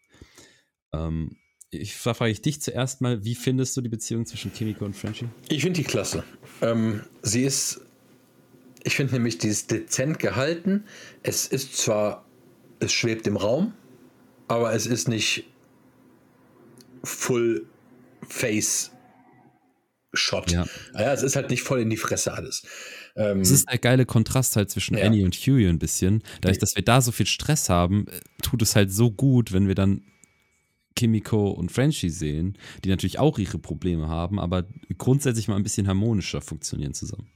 [0.93, 1.38] Ähm,
[1.71, 5.27] ich frage ich dich zuerst mal, wie findest du die Beziehung zwischen Kimiko und Frenchie?
[5.49, 6.23] Ich finde die klasse.
[6.62, 7.81] Ähm, sie ist,
[8.84, 10.84] ich finde nämlich, die ist dezent gehalten.
[11.23, 12.25] Es ist zwar,
[12.79, 13.73] es schwebt im Raum,
[14.47, 15.45] aber es ist nicht
[17.03, 17.65] Full
[18.27, 18.91] Face
[20.13, 20.51] Shot.
[20.51, 20.65] Ja.
[20.93, 22.63] ja, es ist halt nicht voll in die Fresse alles.
[23.15, 25.05] Ähm, es ist der geile Kontrast halt zwischen ja.
[25.05, 26.21] Annie und Huey ein bisschen.
[26.41, 29.69] Dadurch, dass wir da so viel Stress haben, äh, tut es halt so gut, wenn
[29.69, 30.03] wir dann
[30.95, 34.65] Kimiko und Frenchie sehen, die natürlich auch ihre Probleme haben, aber
[34.97, 37.30] grundsätzlich mal ein bisschen harmonischer funktionieren zusammen.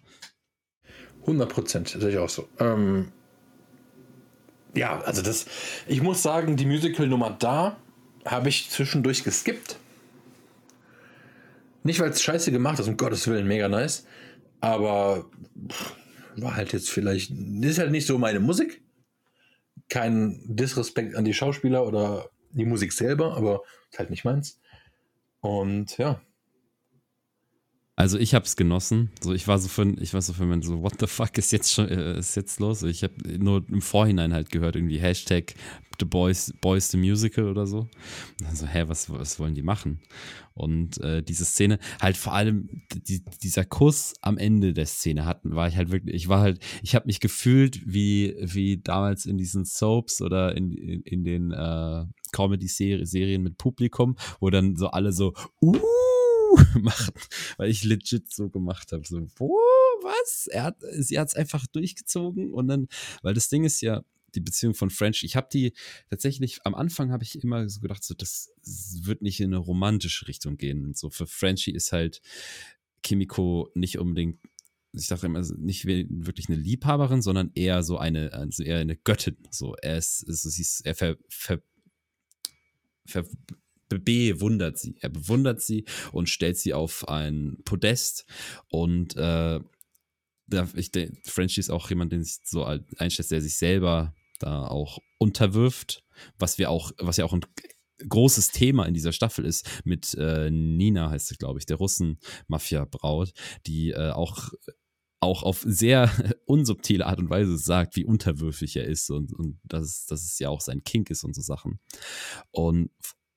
[1.22, 2.48] 100 Prozent, sehe ich auch so.
[2.60, 3.12] Ähm,
[4.76, 5.46] ja, also das,
[5.88, 7.78] ich muss sagen, die Musical-Nummer da
[8.26, 9.78] habe ich zwischendurch geskippt.
[11.84, 14.06] Nicht, weil es scheiße gemacht ist, um Gottes Willen, mega nice.
[14.60, 15.30] Aber
[16.36, 18.84] war halt jetzt vielleicht, ist halt nicht so meine Musik.
[19.90, 23.62] Kein Disrespekt an die Schauspieler oder die Musik selber, aber
[23.98, 24.60] halt nicht meins.
[25.42, 26.22] Und ja,
[27.98, 29.10] also ich habe es genossen.
[29.22, 31.52] So ich war so für ich war so für mich so what the fuck ist
[31.54, 32.84] jetzt schon äh, ist jetzt los?
[32.84, 35.54] Ich habe nur im Vorhinein halt gehört irgendwie Hashtag
[35.98, 37.88] The Boys Boys the Musical oder so.
[38.50, 40.02] Also hä was was wollen die machen?
[40.54, 45.56] Und äh, diese Szene halt vor allem die, dieser Kuss am Ende der Szene hatten
[45.56, 49.38] war ich halt wirklich ich war halt ich habe mich gefühlt wie wie damals in
[49.38, 52.04] diesen Soaps oder in in, in den äh,
[52.36, 55.80] Comedy Serien mit Publikum, wo dann so alle so uh
[56.82, 57.14] machen,
[57.58, 59.08] weil ich legit so gemacht habe.
[59.08, 59.58] So, wo,
[60.02, 60.48] was?
[60.48, 62.88] Er hat, sie hat es einfach durchgezogen und dann,
[63.22, 64.04] weil das Ding ist ja,
[64.36, 65.72] die Beziehung von French, ich habe die
[66.10, 68.52] tatsächlich, am Anfang habe ich immer so gedacht, so, das
[69.02, 70.94] wird nicht in eine romantische Richtung gehen.
[70.94, 72.22] So für Frenchie ist halt
[73.02, 74.40] Kimiko nicht unbedingt
[74.92, 79.38] ich sage immer, nicht wirklich eine Liebhaberin, sondern eher so eine, also eher eine Göttin.
[79.52, 81.62] So, er ist, also ist, er ver, ver,
[83.90, 84.96] bewundert sie.
[85.00, 88.26] Er bewundert sie und stellt sie auf ein Podest.
[88.70, 89.60] Und äh,
[90.76, 95.00] ich denke, Frenchie ist auch jemand, den ich so einschätzt, der sich selber da auch
[95.18, 96.04] unterwirft,
[96.38, 97.42] was wir auch, was ja auch ein
[98.08, 103.32] großes Thema in dieser Staffel ist, mit äh, Nina heißt sie, glaube ich, der Russen-Mafia-Braut,
[103.66, 104.52] die äh, auch
[105.26, 106.10] auch auf sehr
[106.46, 110.50] unsubtile Art und Weise sagt, wie unterwürfig er ist und, und dass, dass es ja
[110.50, 111.80] auch sein Kink ist und so Sachen.
[112.52, 112.92] Und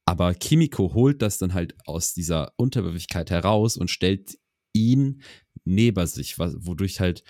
[0.07, 4.39] aber Kimiko holt das dann halt aus dieser Unterwürfigkeit heraus und stellt
[4.73, 5.23] ihn
[5.65, 7.25] neben sich, wodurch halt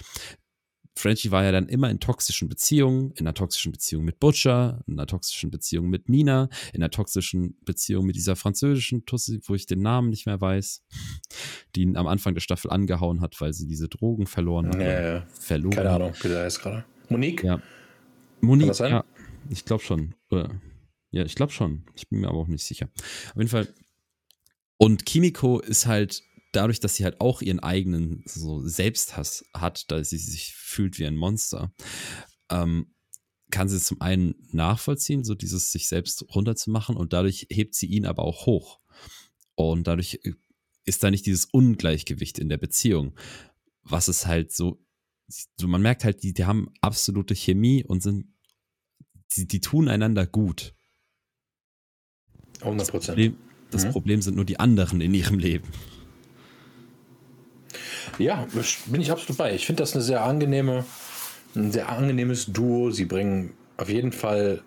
[0.99, 4.95] Frenchie war ja dann immer in toxischen Beziehungen, in einer toxischen Beziehung mit Butcher, in
[4.95, 9.67] einer toxischen Beziehung mit Nina, in einer toxischen Beziehung mit dieser französischen Tussi, wo ich
[9.67, 10.83] den Namen nicht mehr weiß,
[11.77, 14.81] die ihn am Anfang der Staffel angehauen hat, weil sie diese Drogen verloren hat.
[14.81, 15.27] Ja, ja.
[15.39, 15.77] Verloren.
[15.77, 16.85] Keine Ahnung, wie der heißt gerade.
[17.09, 17.45] Monique?
[17.45, 17.63] Ja.
[18.41, 19.05] Monique, ja,
[19.51, 20.15] ich glaube schon.
[20.31, 21.85] Ja, ich glaube schon.
[21.95, 22.89] Ich bin mir aber auch nicht sicher.
[22.95, 23.69] Auf jeden Fall.
[24.77, 30.03] Und Kimiko ist halt dadurch, dass sie halt auch ihren eigenen so Selbsthass hat, da
[30.03, 31.73] sie sich fühlt wie ein Monster,
[32.51, 32.95] ähm,
[33.51, 37.87] kann sie es zum einen nachvollziehen, so dieses sich selbst runterzumachen und dadurch hebt sie
[37.87, 38.81] ihn aber auch hoch.
[39.55, 40.33] Und dadurch äh,
[40.85, 43.19] ist da nicht dieses Ungleichgewicht in der Beziehung,
[43.83, 44.83] was es halt so,
[45.29, 48.35] so man merkt halt, die, die haben absolute Chemie und sind,
[49.37, 50.75] die, die tun einander gut.
[52.61, 53.09] 100 Prozent.
[53.09, 53.37] Das, Problem,
[53.71, 53.91] das mhm.
[53.91, 55.69] Problem sind nur die anderen in ihrem Leben.
[58.19, 58.47] Ja,
[58.87, 59.55] bin ich absolut bei.
[59.55, 60.85] Ich finde das eine sehr angenehme,
[61.55, 62.91] ein sehr angenehmes Duo.
[62.91, 64.63] Sie bringen auf jeden Fall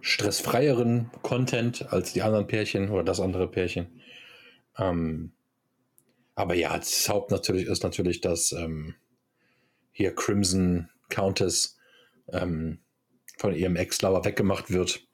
[0.00, 4.00] stressfreieren Content als die anderen Pärchen oder das andere Pärchen.
[4.78, 5.32] Ähm,
[6.36, 8.94] aber ja, das Haupt natürlich ist natürlich, dass ähm,
[9.90, 11.76] hier Crimson Countess
[12.32, 12.78] ähm,
[13.38, 15.06] von ihrem Ex-Lover weggemacht wird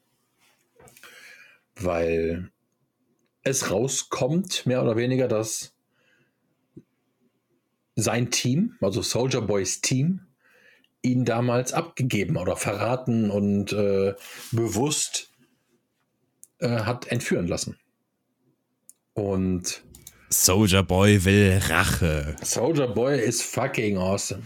[1.76, 2.50] weil
[3.42, 5.71] es rauskommt, mehr oder weniger, dass
[7.94, 10.20] sein Team, also Soldier Boys Team,
[11.02, 14.14] ihn damals abgegeben oder verraten und äh,
[14.52, 15.30] bewusst
[16.58, 17.76] äh, hat entführen lassen.
[19.14, 19.82] Und
[20.30, 22.36] Soldier Boy will Rache.
[22.42, 24.42] Soldier Boy ist fucking awesome.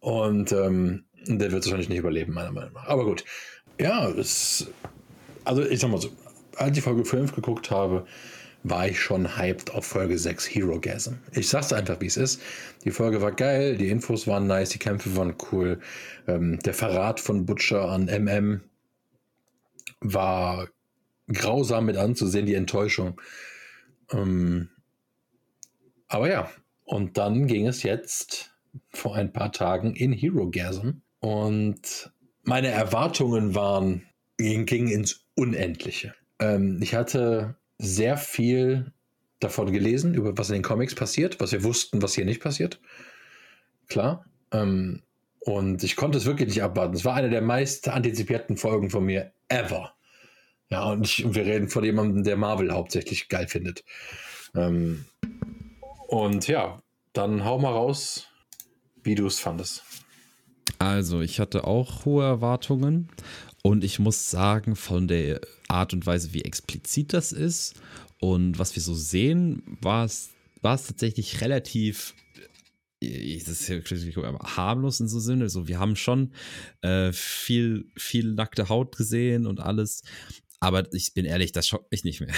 [0.00, 2.86] Und ähm, der wird wahrscheinlich nicht überleben, meiner Meinung nach.
[2.86, 3.24] Aber gut.
[3.78, 4.66] Ja, es
[5.46, 6.10] also ich sag mal so,
[6.56, 8.06] als ich Folge 5 geguckt habe,
[8.68, 11.14] war ich schon hyped auf Folge 6 Hero Gasm.
[11.32, 12.42] Ich sag's einfach, wie es ist.
[12.84, 15.80] Die Folge war geil, die Infos waren nice, die Kämpfe waren cool.
[16.26, 18.62] Ähm, der Verrat von Butcher an MM
[20.00, 20.68] war
[21.28, 23.20] grausam mit anzusehen, die Enttäuschung.
[24.10, 24.68] Ähm,
[26.08, 26.50] aber ja,
[26.84, 28.52] und dann ging es jetzt
[28.90, 34.02] vor ein paar Tagen in Hero Gasm und meine Erwartungen waren,
[34.38, 36.14] gingen ins Unendliche.
[36.40, 38.92] Ähm, ich hatte sehr viel
[39.40, 42.80] davon gelesen, über was in den Comics passiert, was wir wussten, was hier nicht passiert.
[43.88, 44.24] Klar.
[44.52, 45.02] Ähm,
[45.40, 46.94] und ich konnte es wirklich nicht abwarten.
[46.94, 49.94] Es war eine der meist antizipierten Folgen von mir ever.
[50.68, 53.84] Ja, und, ich, und wir reden von jemandem, der Marvel hauptsächlich geil findet.
[54.56, 55.04] Ähm,
[56.08, 58.26] und ja, dann hau mal raus,
[59.04, 59.84] wie du es fandest.
[60.78, 63.08] Also, ich hatte auch hohe Erwartungen
[63.66, 67.74] und ich muss sagen, von der Art und Weise, wie explizit das ist
[68.20, 70.30] und was wir so sehen, war es,
[70.62, 72.14] tatsächlich relativ
[73.00, 74.16] das ist
[74.56, 75.48] harmlos in so Sinne.
[75.48, 76.32] So, wir haben schon
[76.80, 80.02] äh, viel, viel nackte Haut gesehen und alles.
[80.60, 82.34] Aber ich bin ehrlich, das schockt mich nicht mehr.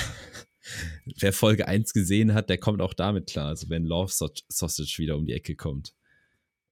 [1.20, 3.48] Wer Folge 1 gesehen hat, der kommt auch damit klar.
[3.48, 5.94] Also wenn Love Sausage wieder um die Ecke kommt.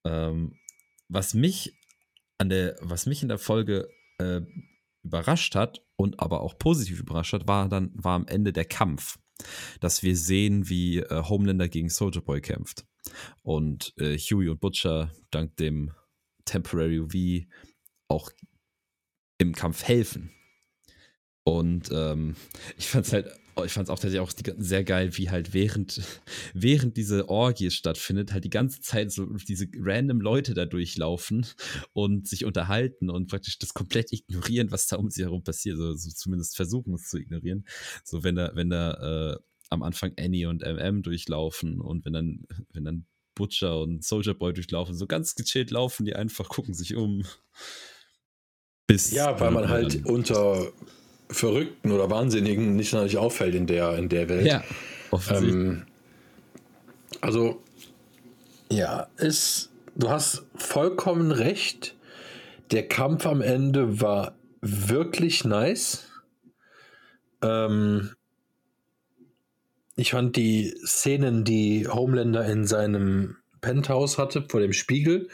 [0.05, 0.59] Ähm,
[1.09, 1.75] was mich
[2.39, 3.89] an der, was mich in der Folge
[4.19, 4.41] äh,
[5.03, 9.19] überrascht hat und aber auch positiv überrascht hat, war dann war am Ende der Kampf,
[9.81, 12.87] dass wir sehen, wie äh, Homelander gegen Soldier Boy kämpft
[13.43, 15.93] und äh, Huey und Butcher dank dem
[16.45, 17.49] Temporary V
[18.09, 18.31] auch
[19.39, 20.33] im Kampf helfen.
[21.47, 22.35] Und ähm,
[22.77, 23.29] ich fand es halt
[23.65, 26.03] ich fand es auch tatsächlich auch sehr geil, wie halt während,
[26.53, 31.47] während diese Orgie stattfindet, halt die ganze Zeit so diese random Leute da durchlaufen
[31.95, 35.79] und sich unterhalten und praktisch das komplett ignorieren, was da um sie herum passiert.
[35.79, 37.65] So, so zumindest versuchen es zu ignorieren.
[38.05, 39.39] So, wenn da, wenn da äh,
[39.71, 44.53] am Anfang Annie und MM durchlaufen und wenn dann, wenn dann Butcher und Soldier Boy
[44.53, 47.25] durchlaufen, so ganz gechillt laufen die einfach, gucken sich um.
[48.87, 50.73] Bis ja, weil man halt unter
[51.29, 54.47] Verrückten oder Wahnsinnigen nicht sonderlich auffällt in der, in der Welt.
[54.47, 54.63] Ja,
[55.31, 55.87] ähm,
[57.21, 57.63] also,
[58.71, 61.95] ja, ist, du hast vollkommen recht.
[62.71, 66.07] Der Kampf am Ende war wirklich nice.
[67.43, 68.11] Ähm,
[69.97, 75.29] ich fand die Szenen, die Homelander in seinem Penthouse hatte, vor dem Spiegel,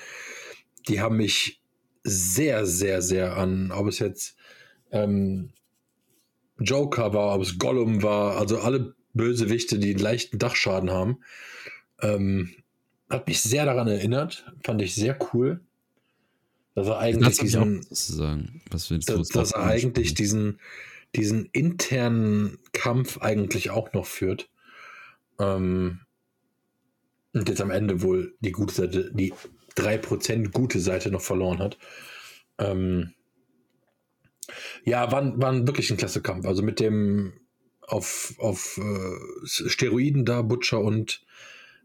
[0.89, 1.61] die haben mich
[2.05, 4.37] sehr, sehr, sehr an, ob es jetzt
[4.91, 5.51] ähm,
[6.65, 11.19] Joker war, ob es Gollum war, also alle Bösewichte, die einen leichten Dachschaden haben.
[12.01, 12.51] Ähm,
[13.11, 15.61] hat mich sehr daran erinnert, fand ich sehr cool.
[16.75, 18.09] Dass er eigentlich diesen, dass,
[19.29, 20.59] dass er eigentlich diesen,
[21.15, 24.49] diesen internen Kampf eigentlich auch noch führt.
[25.39, 26.01] Ähm,
[27.35, 29.35] und jetzt am Ende wohl die gute Seite, die
[29.77, 31.79] 3% gute Seite noch verloren hat.
[32.59, 33.13] Ähm,
[34.85, 36.47] ja, war, war wirklich ein klasse Kampf.
[36.47, 37.35] Also mit dem
[37.83, 41.23] auf, auf äh, Steroiden da, Butcher und,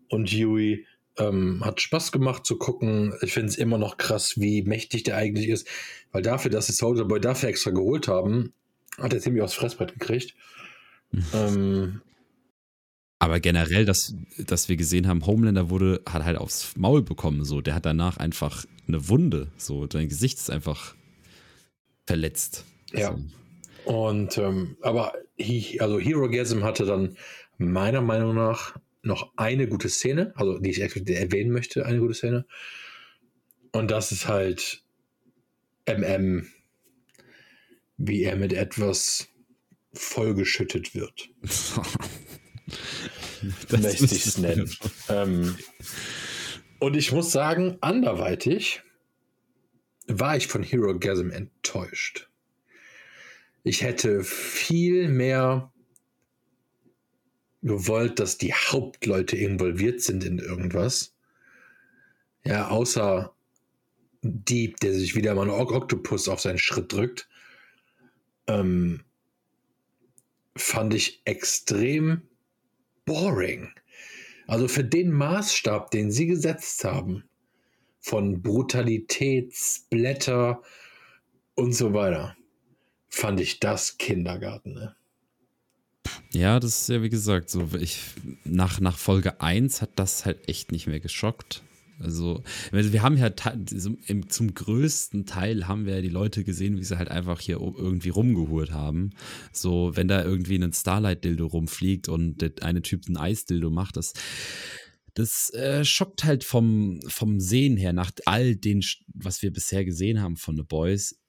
[0.10, 0.86] und Huey.
[1.20, 3.14] Ähm, hat Spaß gemacht zu gucken.
[3.22, 5.68] Ich finde es immer noch krass, wie mächtig der eigentlich ist.
[6.12, 8.54] Weil dafür, dass sie Soldier Boy dafür extra geholt haben,
[9.00, 10.36] hat er ziemlich aufs Fressbrett gekriegt.
[11.34, 12.02] ähm,
[13.20, 17.46] aber generell, dass, dass wir gesehen haben, Homelander wurde, hat halt aufs Maul bekommen.
[17.46, 19.52] So, der hat danach einfach eine Wunde.
[19.58, 20.96] So, dein Gesicht ist einfach
[22.08, 22.66] verletzt.
[22.94, 23.16] Ja.
[23.16, 23.24] So.
[23.94, 27.16] Und ähm, aber he, also Hero Gasm hatte dann
[27.58, 32.46] meiner Meinung nach noch eine gute Szene, also die ich erwähnen möchte, eine gute Szene.
[33.72, 34.84] Und das ist halt
[35.88, 36.48] MM,
[37.98, 39.30] wie er mit etwas
[39.94, 41.30] vollgeschüttet wird.
[43.70, 44.70] möchte ich es nennen.
[45.10, 45.56] ähm,
[46.80, 48.84] und ich muss sagen, anderweitig
[50.08, 52.30] war ich von Hero Gasm enttäuscht.
[53.64, 55.72] Ich hätte viel mehr
[57.62, 61.14] gewollt, dass die Hauptleute involviert sind in irgendwas.
[62.44, 63.34] Ja, außer
[64.22, 67.30] Dieb, der sich wieder mal einen Oktopus auf seinen Schritt drückt.
[68.48, 69.04] Ähm,
[70.56, 72.22] fand ich extrem
[73.06, 73.72] boring.
[74.48, 77.27] Also für den Maßstab, den sie gesetzt haben,
[78.08, 79.54] von Brutalität,
[81.56, 82.38] und so weiter,
[83.10, 84.74] fand ich das Kindergarten.
[84.74, 84.96] Ne?
[86.32, 88.00] Ja, das ist ja wie gesagt so, ich,
[88.46, 91.64] nach, nach Folge 1 hat das halt echt nicht mehr geschockt.
[92.00, 93.32] Also, wir haben ja
[94.30, 98.10] zum größten Teil haben wir ja die Leute gesehen, wie sie halt einfach hier irgendwie
[98.10, 99.10] rumgehurt haben.
[99.52, 104.14] So, wenn da irgendwie ein Starlight-Dildo rumfliegt und der eine Typ ein Eis-Dildo macht, das,
[105.18, 110.22] das äh, schockt halt vom, vom Sehen her nach all den, was wir bisher gesehen
[110.22, 111.20] haben von The Boys,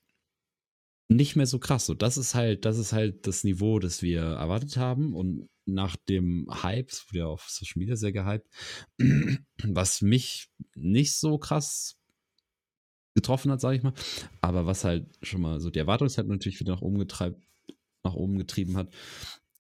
[1.08, 1.86] nicht mehr so krass.
[1.86, 5.14] So, das ist halt, das ist halt das Niveau, das wir erwartet haben.
[5.14, 8.46] Und nach dem Hype, es wurde ja auf Social Media sehr gehypt,
[9.64, 11.96] was mich nicht so krass
[13.14, 13.94] getroffen hat, sage ich mal,
[14.42, 17.42] aber was halt schon mal so die Erwartungshaltung natürlich wieder nach oben, getreibt,
[18.04, 18.92] nach oben getrieben hat,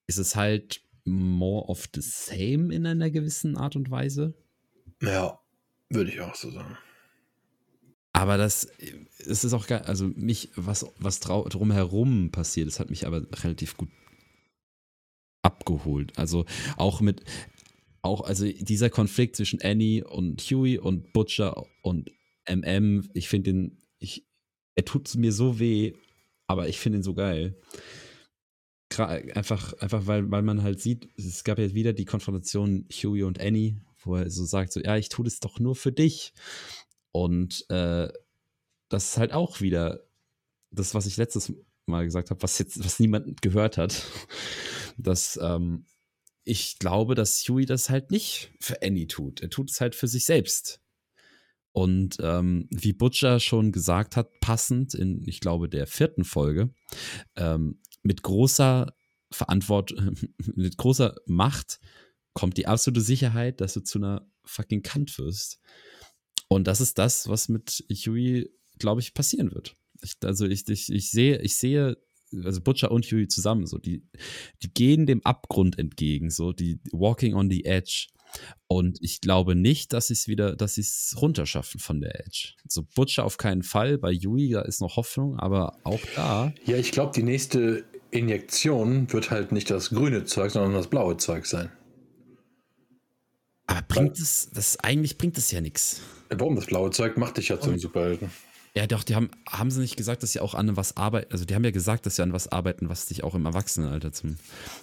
[0.06, 4.34] ist es halt more of the same in einer gewissen Art und Weise.
[5.02, 5.38] Ja,
[5.90, 6.76] würde ich auch so sagen.
[8.12, 8.68] Aber das,
[9.18, 13.76] es ist auch geil, also mich, was, was drumherum passiert, das hat mich aber relativ
[13.76, 13.90] gut
[15.42, 16.18] abgeholt.
[16.18, 16.44] Also
[16.76, 17.22] auch mit,
[18.02, 22.10] auch, also dieser Konflikt zwischen Annie und Huey und Butcher und
[22.48, 24.26] MM, ich finde den, ich,
[24.74, 25.92] er tut mir so weh,
[26.46, 27.56] aber ich finde ihn so geil.
[28.96, 33.40] Einfach, einfach weil, weil man halt sieht, es gab ja wieder die Konfrontation Huey und
[33.40, 36.32] Annie, wo er so sagt, so, ja, ich tue das doch nur für dich.
[37.12, 38.08] Und äh,
[38.88, 40.04] das ist halt auch wieder
[40.70, 41.52] das, was ich letztes
[41.86, 44.04] Mal gesagt habe, was jetzt, was niemand gehört hat
[44.98, 45.86] dass ähm,
[46.44, 49.40] ich glaube, dass Huey das halt nicht für Annie tut.
[49.40, 50.80] Er tut es halt für sich selbst.
[51.72, 56.70] Und ähm, wie Butcher schon gesagt hat, passend in, ich glaube, der vierten Folge,
[57.36, 58.94] ähm, mit großer
[59.30, 60.16] Verantwortung,
[60.54, 61.80] mit großer Macht
[62.34, 65.60] kommt die absolute Sicherheit, dass du zu einer fucking Kant wirst.
[66.48, 69.74] Und das ist das, was mit Huey, glaube ich, passieren wird.
[70.02, 71.96] Ich, also ich, ich, ich sehe, ich sehe
[72.44, 74.06] also Butcher und Huey zusammen, so, die,
[74.62, 78.08] die gehen dem Abgrund entgegen, so, die walking on the edge.
[78.66, 82.54] Und ich glaube nicht, dass sie es wieder, dass sie es runterschaffen von der Edge.
[82.68, 86.52] So Butcher auf keinen Fall, bei Yui da ist noch Hoffnung, aber auch da.
[86.64, 91.16] Ja, ich glaube, die nächste Injektion wird halt nicht das grüne Zeug, sondern das blaue
[91.16, 91.70] Zeug sein.
[93.66, 96.00] Aber bringt es, das eigentlich bringt es ja nichts.
[96.30, 96.56] Warum?
[96.56, 98.30] Das blaue Zeug macht dich ja zum Superhelden.
[98.74, 101.44] Ja, doch, die haben, haben sie nicht gesagt, dass sie auch an was arbeiten, also
[101.44, 104.36] die haben ja gesagt, dass sie an was arbeiten, was dich auch im Erwachsenenalter zum.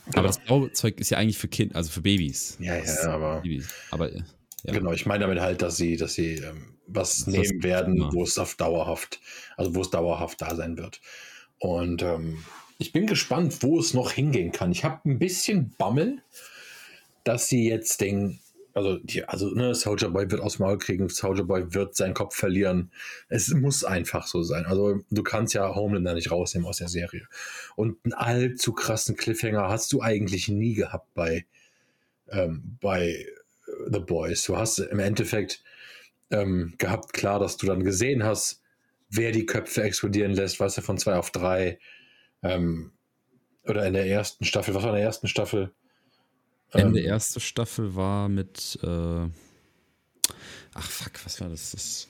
[0.05, 0.17] Genau.
[0.17, 2.57] Aber das blaue Zeug ist ja eigentlich für Kind, also für Babys.
[2.59, 3.41] Ja, ja, aber.
[3.41, 3.69] Babys.
[3.91, 4.23] Aber ja.
[4.63, 8.23] Genau, ich meine damit halt, dass sie, dass sie ähm, was das nehmen werden, wo
[8.23, 9.19] es auf dauerhaft,
[9.57, 11.01] also wo es dauerhaft da sein wird.
[11.59, 12.43] Und ähm,
[12.77, 14.71] ich bin gespannt, wo es noch hingehen kann.
[14.71, 16.21] Ich habe ein bisschen Bammel,
[17.23, 18.39] dass sie jetzt den
[18.75, 22.13] also, die, also ne, Soldier Boy wird aus dem Maul kriegen, Soldier Boy wird seinen
[22.13, 22.91] Kopf verlieren.
[23.29, 24.65] Es muss einfach so sein.
[24.65, 27.25] Also du kannst ja Homelander nicht rausnehmen aus der Serie.
[27.77, 31.45] Und einen allzu krassen Cliffhanger hast du eigentlich nie gehabt bei,
[32.29, 33.25] ähm, bei äh,
[33.93, 34.43] The Boys.
[34.43, 35.63] Du hast im Endeffekt
[36.29, 38.61] ähm, gehabt, klar, dass du dann gesehen hast,
[39.09, 41.79] wer die Köpfe explodieren lässt, weißt du, von zwei auf drei.
[42.43, 42.91] Ähm,
[43.63, 45.71] oder in der ersten Staffel, was war in der ersten Staffel?
[46.71, 48.79] Ende ähm, erste Staffel war mit.
[48.83, 49.27] Äh,
[50.73, 51.71] ach fuck, was war das?
[51.71, 52.07] das?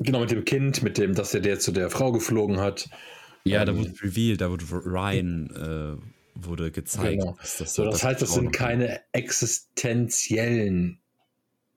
[0.00, 2.88] Genau, mit dem Kind, mit dem, dass er der zu der Frau geflogen hat.
[3.44, 5.50] Ja, ähm, da wurde revealed, da wurde Ryan
[5.98, 7.20] äh, wurde gezeigt.
[7.20, 7.36] Genau.
[7.40, 11.00] Das, so, das heißt, das sind keine existenziellen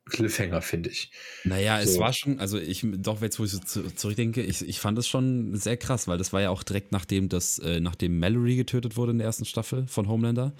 [0.05, 1.11] Cliffhanger, finde ich.
[1.43, 1.89] Naja, so.
[1.89, 5.07] es war schon, also ich, doch jetzt, wo ich so zurückdenke, ich, ich fand es
[5.07, 8.97] schon sehr krass, weil das war ja auch direkt nachdem das, äh, nachdem Mallory getötet
[8.97, 10.53] wurde in der ersten Staffel von Homelander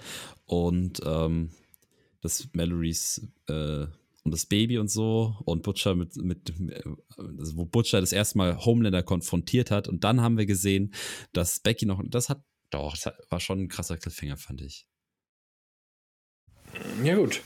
[0.46, 1.50] und ähm,
[2.20, 3.86] das Mallorys äh,
[4.24, 6.52] und das Baby und so und Butcher mit, mit
[7.18, 10.94] also wo Butcher das erste Mal Homelander konfrontiert hat und dann haben wir gesehen,
[11.32, 14.86] dass Becky noch, das hat, doch, das war schon ein krasser Cliffhanger, fand ich.
[17.02, 17.42] Ja, gut.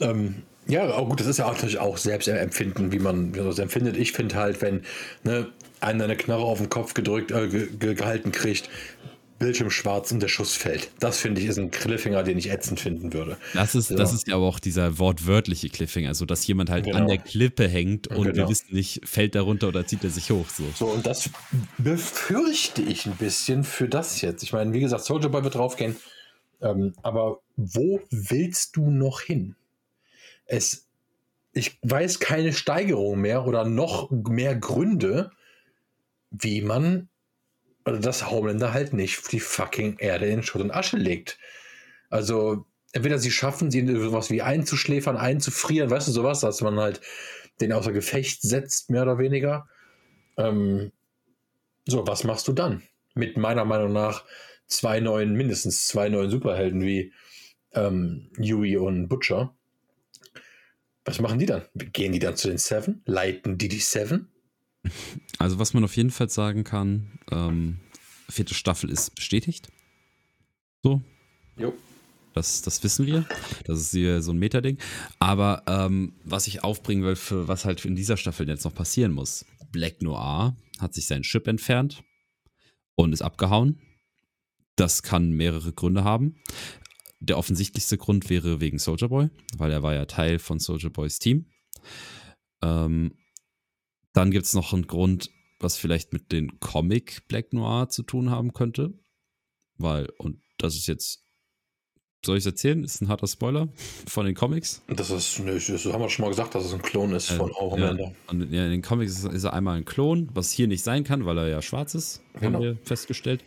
[0.00, 3.96] Ähm, ja, auch gut, das ist ja natürlich auch Selbstempfinden, wie man das empfindet.
[3.96, 4.82] Ich finde halt, wenn
[5.22, 5.48] ne,
[5.80, 8.70] einer eine Knarre auf den Kopf gedrückt, äh, ge gehalten kriegt,
[9.38, 10.90] Bildschirm schwarz und der Schuss fällt.
[11.00, 13.36] Das finde ich ist ein Cliffhanger, den ich ätzend finden würde.
[13.52, 13.96] Das ist, ja.
[13.96, 16.98] das ist ja aber auch dieser wortwörtliche Cliffhanger, so dass jemand halt genau.
[16.98, 18.36] an der Klippe hängt und genau.
[18.36, 20.48] wir wissen nicht, fällt er runter oder zieht er sich hoch.
[20.48, 20.64] So.
[20.74, 21.28] so, und das
[21.78, 24.42] befürchte ich ein bisschen für das jetzt.
[24.42, 25.96] Ich meine, wie gesagt, Soldier Boy wird draufgehen.
[26.62, 29.56] Ähm, aber wo willst du noch hin?
[30.46, 30.88] Es,
[31.52, 35.30] ich weiß keine Steigerung mehr oder noch mehr Gründe,
[36.30, 37.08] wie man
[37.86, 41.38] oder das Homelander halt nicht die fucking Erde in Schutt und Asche legt.
[42.08, 47.00] Also, entweder sie schaffen, sie sowas wie einzuschläfern, einzufrieren, weißt du, sowas, dass man halt
[47.60, 49.68] den außer Gefecht setzt, mehr oder weniger.
[50.36, 50.92] Ähm,
[51.86, 52.82] so, was machst du dann?
[53.14, 54.24] Mit meiner Meinung nach
[54.66, 57.12] zwei neuen, mindestens zwei neuen Superhelden wie
[57.72, 59.54] ähm, Yui und Butcher.
[61.04, 61.62] Was machen die dann?
[61.74, 63.02] Gehen die dann zu den Seven?
[63.04, 64.28] Leiten die die Seven?
[65.38, 67.80] Also, was man auf jeden Fall sagen kann, ähm,
[68.28, 69.68] vierte Staffel ist bestätigt.
[70.82, 71.02] So.
[71.56, 71.74] Jo.
[72.34, 73.24] Das, das wissen wir.
[73.64, 74.78] Das ist hier so ein Metading.
[75.20, 79.12] Aber ähm, was ich aufbringen will, für was halt in dieser Staffel jetzt noch passieren
[79.12, 79.46] muss.
[79.70, 82.02] Black Noir hat sich sein Chip entfernt
[82.96, 83.80] und ist abgehauen.
[84.76, 86.36] Das kann mehrere Gründe haben.
[87.20, 91.18] Der offensichtlichste Grund wäre wegen Soldier Boy, weil er war ja Teil von Soldier Boys
[91.18, 91.46] Team.
[92.62, 93.14] Ähm,
[94.12, 98.30] dann gibt es noch einen Grund, was vielleicht mit den Comic Black Noir zu tun
[98.30, 98.92] haben könnte.
[99.76, 101.24] Weil, und das ist jetzt
[102.24, 102.82] soll ich es erzählen?
[102.82, 103.68] Ist ein harter Spoiler
[104.06, 104.82] von den Comics.
[104.88, 107.36] Das ist, ne, das haben wir schon mal gesagt, dass es ein Klon ist äh,
[107.36, 108.04] von Homelander.
[108.04, 108.12] Ja.
[108.28, 111.04] Und ja, in den Comics ist, ist, er einmal ein Klon, was hier nicht sein
[111.04, 112.58] kann, weil er ja schwarz ist, genau.
[112.58, 113.44] haben wir festgestellt.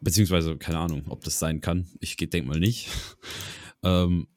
[0.00, 1.86] Beziehungsweise, keine Ahnung, ob das sein kann.
[2.00, 2.88] Ich denke mal nicht.
[3.82, 4.28] ähm,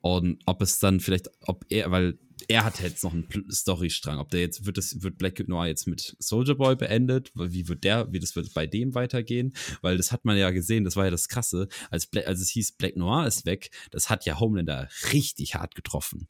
[0.00, 4.18] und ob es dann vielleicht, ob er, weil er hat jetzt noch einen Storystrang.
[4.18, 7.32] Ob der jetzt wird das wird Black Noir jetzt mit Soldier Boy beendet?
[7.34, 9.54] Wie wird der, wie das wird bei dem weitergehen?
[9.82, 12.50] Weil das hat man ja gesehen, das war ja das Krasse, als, Black, als es
[12.50, 16.28] hieß Black Noir ist weg, das hat ja Homelander richtig hart getroffen.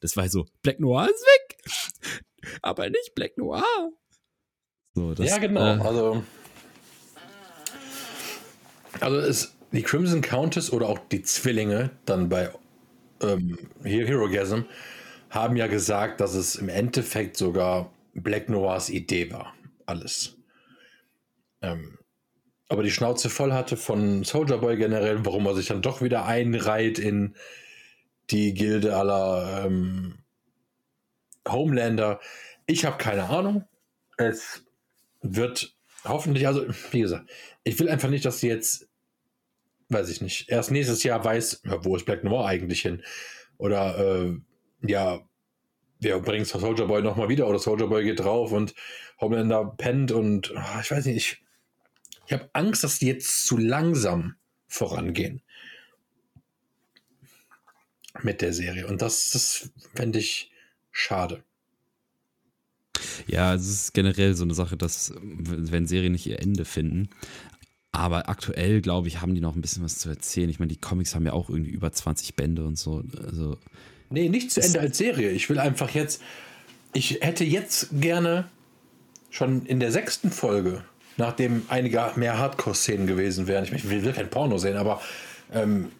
[0.00, 2.24] Das war so Black Noir ist weg,
[2.62, 3.64] aber nicht Black Noir.
[4.94, 5.60] So, das, ja genau.
[5.60, 6.24] Äh, also
[9.00, 12.50] also ist die Crimson Countess oder auch die Zwillinge dann bei
[13.22, 14.62] ähm, Hero Gasm
[15.30, 19.54] haben ja gesagt, dass es im Endeffekt sogar Black Noirs Idee war.
[19.86, 20.36] Alles.
[21.60, 21.98] Ähm,
[22.68, 26.26] aber die Schnauze voll hatte von Soldier Boy generell, warum er sich dann doch wieder
[26.26, 27.34] einreiht in
[28.30, 30.18] die Gilde aller ähm,
[31.48, 32.20] Homelander.
[32.66, 33.64] Ich habe keine Ahnung.
[34.18, 34.64] Es
[35.22, 35.74] wird
[36.04, 37.30] hoffentlich, also wie gesagt,
[37.64, 38.87] ich will einfach nicht, dass sie jetzt,
[39.88, 43.02] weiß ich nicht, erst nächstes Jahr weiß, wo ist Black Noir eigentlich hin?
[43.56, 44.36] Oder äh,
[44.86, 45.20] ja,
[46.00, 48.74] wir bringen Soldier Boy nochmal wieder oder Soldier Boy geht drauf und
[49.20, 51.42] Homelander pennt und ach, ich weiß nicht, ich,
[52.26, 54.36] ich habe Angst, dass die jetzt zu langsam
[54.66, 55.42] vorangehen
[58.22, 58.86] mit der Serie.
[58.86, 60.50] Und das, das fände ich
[60.90, 61.42] schade.
[63.26, 67.10] Ja, es ist generell so eine Sache, dass, wenn Serien nicht ihr Ende finden,
[67.92, 70.50] aber aktuell, glaube ich, haben die noch ein bisschen was zu erzählen.
[70.50, 73.02] Ich meine, die Comics haben ja auch irgendwie über 20 Bände und so.
[73.24, 73.56] Also
[74.10, 75.30] Nee, nicht zu Ende als Serie.
[75.30, 76.22] Ich will einfach jetzt.
[76.92, 78.48] Ich hätte jetzt gerne
[79.30, 80.82] schon in der sechsten Folge,
[81.18, 85.02] nachdem einige mehr Hardcore-Szenen gewesen wären, ich will kein Porno sehen, aber
[85.52, 85.92] ähm,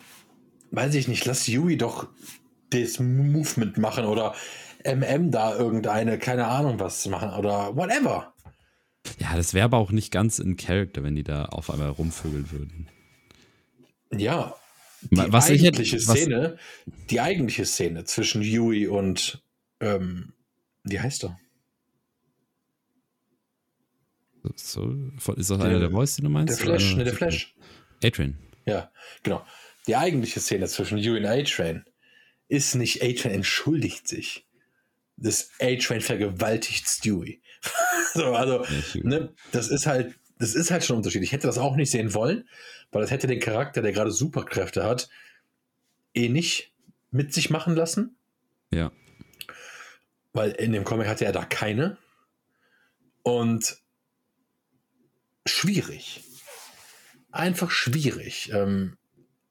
[0.71, 2.07] weiß ich nicht, lass Yui doch
[2.71, 4.35] das Movement machen oder
[4.85, 8.33] MM da irgendeine, keine Ahnung was machen oder whatever.
[9.19, 12.51] Ja, das wäre aber auch nicht ganz in Character, wenn die da auf einmal rumvögeln
[12.51, 12.89] würden.
[14.13, 14.55] Ja,
[15.03, 16.59] die was eigentliche hätte, Szene,
[17.11, 19.43] die eigentliche Szene zwischen Yui und
[19.81, 20.33] ähm,
[20.85, 21.39] wie heißt er?
[24.57, 24.91] So,
[25.37, 26.59] ist das einer der Voice, den du meinst?
[26.59, 27.55] Der Flash, ne, der Flash.
[28.03, 28.39] A-Train.
[28.65, 28.91] Ja,
[29.23, 29.45] genau.
[29.87, 31.85] Die eigentliche Szene zwischen Yui und A-Train
[32.49, 34.48] ist nicht A-Train entschuldigt sich.
[35.21, 37.41] Das A-Train vergewaltigt Stewie.
[38.15, 38.65] so, also,
[39.03, 41.23] ne, das ist halt, das ist halt schon ein Unterschied.
[41.23, 42.45] Ich hätte das auch nicht sehen wollen
[42.91, 45.09] weil das hätte den Charakter, der gerade Superkräfte hat,
[46.15, 46.73] eh nicht
[47.11, 48.17] mit sich machen lassen.
[48.73, 48.93] Ja.
[50.33, 51.99] Weil in dem Comic hatte er da keine.
[53.23, 53.79] Und
[55.47, 56.25] schwierig.
[57.31, 58.51] Einfach schwierig.
[58.53, 58.97] Ähm,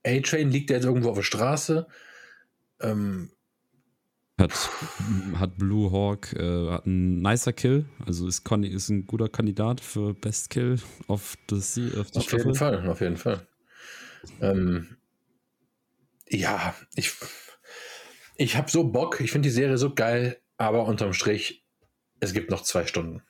[0.05, 1.88] A-Train liegt jetzt irgendwo auf der Straße.
[2.80, 3.32] Ähm,
[4.38, 4.69] hat,
[5.39, 10.13] hat Blue Hawk äh, hat einen nicer Kill, also ist, ist ein guter Kandidat für
[10.13, 12.45] Best Kill auf, das, auf die Auf Staffel.
[12.45, 13.47] jeden Fall, auf jeden Fall.
[14.41, 14.97] Ähm,
[16.29, 17.13] ja, ich,
[18.35, 21.65] ich habe so Bock, ich finde die Serie so geil, aber unterm Strich,
[22.19, 23.21] es gibt noch zwei Stunden.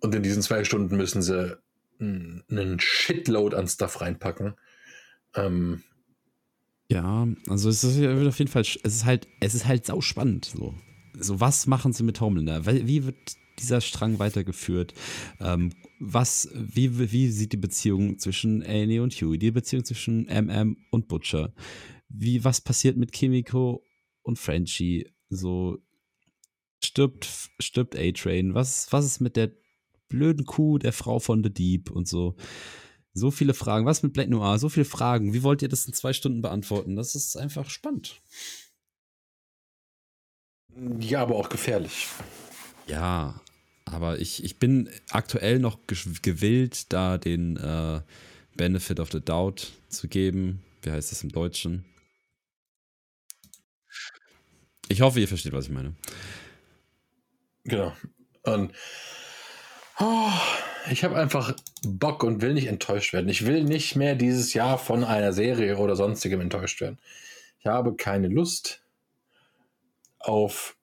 [0.00, 1.58] Und in diesen zwei Stunden müssen sie
[2.00, 4.56] einen Shitload an Stuff reinpacken.
[5.36, 5.84] Ähm,
[6.92, 10.44] ja, also es ist auf jeden Fall, es ist halt, es ist halt sau spannend.
[10.44, 10.74] So,
[11.18, 12.66] so was machen sie mit Homelander?
[12.66, 13.16] Wie wird
[13.58, 14.92] dieser Strang weitergeführt?
[15.40, 20.76] Ähm, was, wie, wie sieht die Beziehung zwischen Annie und Huey, die Beziehung zwischen MM
[20.90, 21.54] und Butcher?
[22.08, 23.82] Wie, was passiert mit Kimiko
[24.22, 25.08] und Frenchie?
[25.28, 25.78] So,
[26.84, 27.28] stirbt,
[27.58, 28.54] stirbt A-Train?
[28.54, 29.52] Was, was ist mit der
[30.08, 32.36] blöden Kuh der Frau von The Deep und so?
[33.14, 33.86] So viele Fragen.
[33.86, 34.58] Was mit Black Noir?
[34.58, 35.34] So viele Fragen.
[35.34, 36.96] Wie wollt ihr das in zwei Stunden beantworten?
[36.96, 38.20] Das ist einfach spannend.
[41.00, 42.08] Ja, aber auch gefährlich.
[42.86, 43.40] Ja,
[43.84, 45.78] aber ich, ich bin aktuell noch
[46.22, 48.00] gewillt, da den äh,
[48.56, 50.62] Benefit of the Doubt zu geben.
[50.82, 51.84] Wie heißt das im Deutschen?
[54.88, 55.94] Ich hoffe, ihr versteht, was ich meine.
[57.64, 57.94] Genau.
[58.42, 58.72] Und
[59.98, 60.30] oh,
[60.90, 63.28] ich habe einfach Bock und will nicht enttäuscht werden.
[63.28, 66.98] Ich will nicht mehr dieses Jahr von einer Serie oder sonstigem enttäuscht werden.
[67.60, 68.82] Ich habe keine Lust
[70.18, 70.76] auf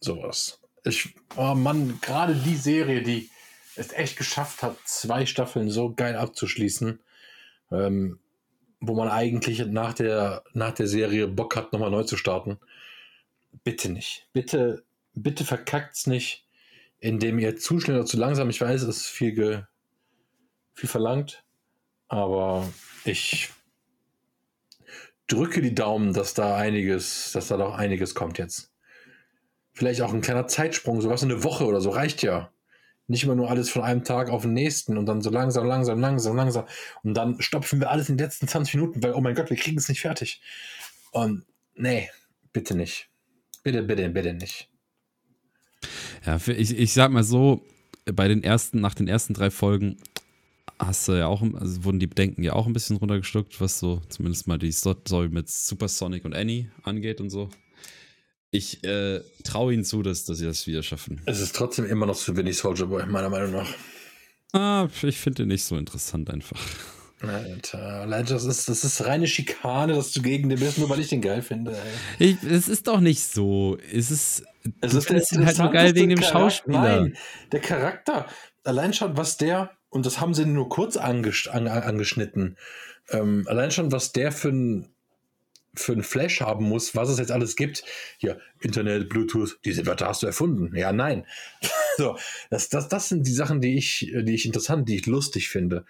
[0.00, 0.60] sowas.
[0.84, 3.30] Ich, oh Mann, gerade die Serie, die
[3.76, 7.00] es echt geschafft hat, zwei Staffeln so geil abzuschließen,
[7.70, 8.18] ähm,
[8.80, 12.58] wo man eigentlich nach der, nach der Serie Bock hat, nochmal neu zu starten.
[13.62, 14.28] Bitte nicht.
[14.32, 16.43] Bitte, bitte verkackt's nicht,
[17.00, 19.62] indem ihr zu schnell oder zu langsam, ich weiß, es ist viel, ge,
[20.74, 21.44] viel verlangt,
[22.08, 22.68] aber
[23.04, 23.50] ich
[25.26, 28.72] drücke die Daumen, dass da einiges, dass da doch einiges kommt jetzt.
[29.72, 32.50] Vielleicht auch ein kleiner Zeitsprung, sowas eine Woche oder so reicht ja.
[33.06, 36.00] Nicht immer nur alles von einem Tag auf den nächsten und dann so langsam, langsam,
[36.00, 36.64] langsam, langsam.
[37.02, 39.56] Und dann stopfen wir alles in den letzten 20 Minuten, weil, oh mein Gott, wir
[39.56, 40.40] kriegen es nicht fertig.
[41.10, 42.10] Und nee,
[42.52, 43.10] bitte nicht.
[43.62, 44.70] Bitte, bitte, bitte nicht.
[46.24, 47.64] Ja, ich, ich sag mal so,
[48.06, 49.96] bei den ersten, nach den ersten drei Folgen
[50.78, 54.00] hast du ja auch, also wurden die Bedenken ja auch ein bisschen runtergeschluckt, was so
[54.08, 57.48] zumindest mal die Story mit Supersonic und Annie angeht und so.
[58.50, 61.20] Ich äh, traue ihnen zu, dass, dass sie das wieder schaffen.
[61.26, 63.68] Es ist trotzdem immer noch zu wenig Soldier Boy, meiner Meinung nach.
[64.52, 66.60] Ah, ich finde den nicht so interessant einfach.
[67.28, 71.08] Alter, das ist, das ist reine Schikane, dass du gegen den bist, nur weil ich
[71.08, 71.76] den geil finde.
[72.18, 73.78] Ich, es ist doch nicht so.
[73.92, 74.44] Es ist,
[74.80, 76.38] es ist halt nur geil wegen dem Charakter.
[76.40, 77.00] Schauspieler.
[77.00, 77.16] Nein,
[77.52, 78.26] der Charakter.
[78.64, 82.56] Allein schon, was der, und das haben sie nur kurz angesch angeschnitten,
[83.10, 84.88] ähm, allein schon, was der für ein
[85.76, 87.84] für einen Flash haben muss, was es jetzt alles gibt.
[88.18, 90.74] Hier, Internet, Bluetooth, diese Wörter hast du erfunden.
[90.76, 91.26] Ja, nein.
[91.96, 92.16] so,
[92.50, 95.84] das, das, das sind die Sachen, die ich, die ich interessant, die ich lustig finde.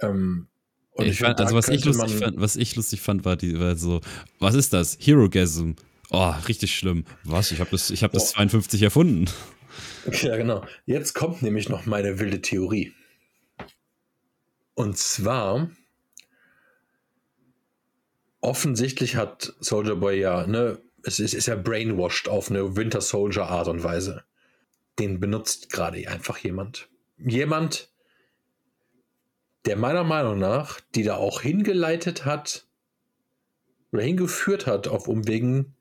[0.00, 0.48] Ähm,
[0.96, 3.76] und ich, fand, also was ich lustig fand, was ich lustig fand, war die, war
[3.76, 4.00] so,
[4.38, 4.96] was ist das?
[5.00, 5.72] Herogasm.
[6.10, 7.04] Oh, richtig schlimm.
[7.24, 7.50] Was?
[7.50, 9.26] Ich habe das, ich habe das 52 erfunden.
[10.22, 10.64] Ja, genau.
[10.86, 12.94] Jetzt kommt nämlich noch meine wilde Theorie.
[14.74, 15.68] Und zwar
[18.40, 23.48] offensichtlich hat Soldier Boy ja, ne, es ist, ist ja brainwashed auf eine Winter Soldier
[23.48, 24.24] Art und Weise.
[24.98, 26.88] Den benutzt gerade einfach jemand.
[27.18, 27.90] Jemand,
[29.66, 32.66] der meiner Meinung nach, die da auch hingeleitet hat
[33.92, 35.74] oder hingeführt hat auf Umwegen,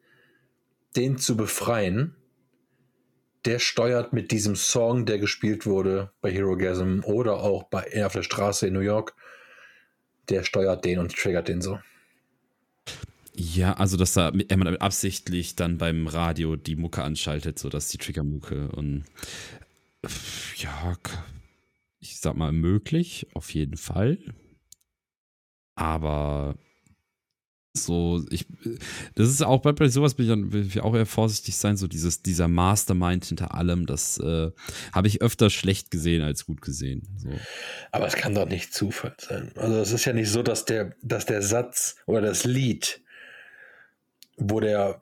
[0.95, 2.15] den zu befreien,
[3.45, 8.13] der steuert mit diesem Song, der gespielt wurde bei Hero Gasm oder auch bei auf
[8.13, 9.13] der Straße in New York,
[10.29, 11.79] der steuert den und triggert den so.
[13.35, 17.97] Ja, also dass da er absichtlich dann beim Radio die Mucke anschaltet, so dass die
[17.97, 19.03] Triggermucke und
[20.55, 20.95] ja,
[22.11, 24.17] ich sag mal möglich, auf jeden Fall.
[25.75, 26.55] Aber
[27.73, 28.45] so, ich,
[29.15, 32.21] das ist auch bei sowas bin ich, will ich auch eher vorsichtig sein, so dieses,
[32.21, 34.51] dieser Mastermind hinter allem, das äh,
[34.93, 37.05] habe ich öfter schlecht gesehen als gut gesehen.
[37.17, 37.29] So.
[37.91, 39.51] Aber es kann doch nicht Zufall sein.
[39.55, 43.01] Also es ist ja nicht so, dass der, dass der Satz oder das Lied
[44.37, 45.01] wo der,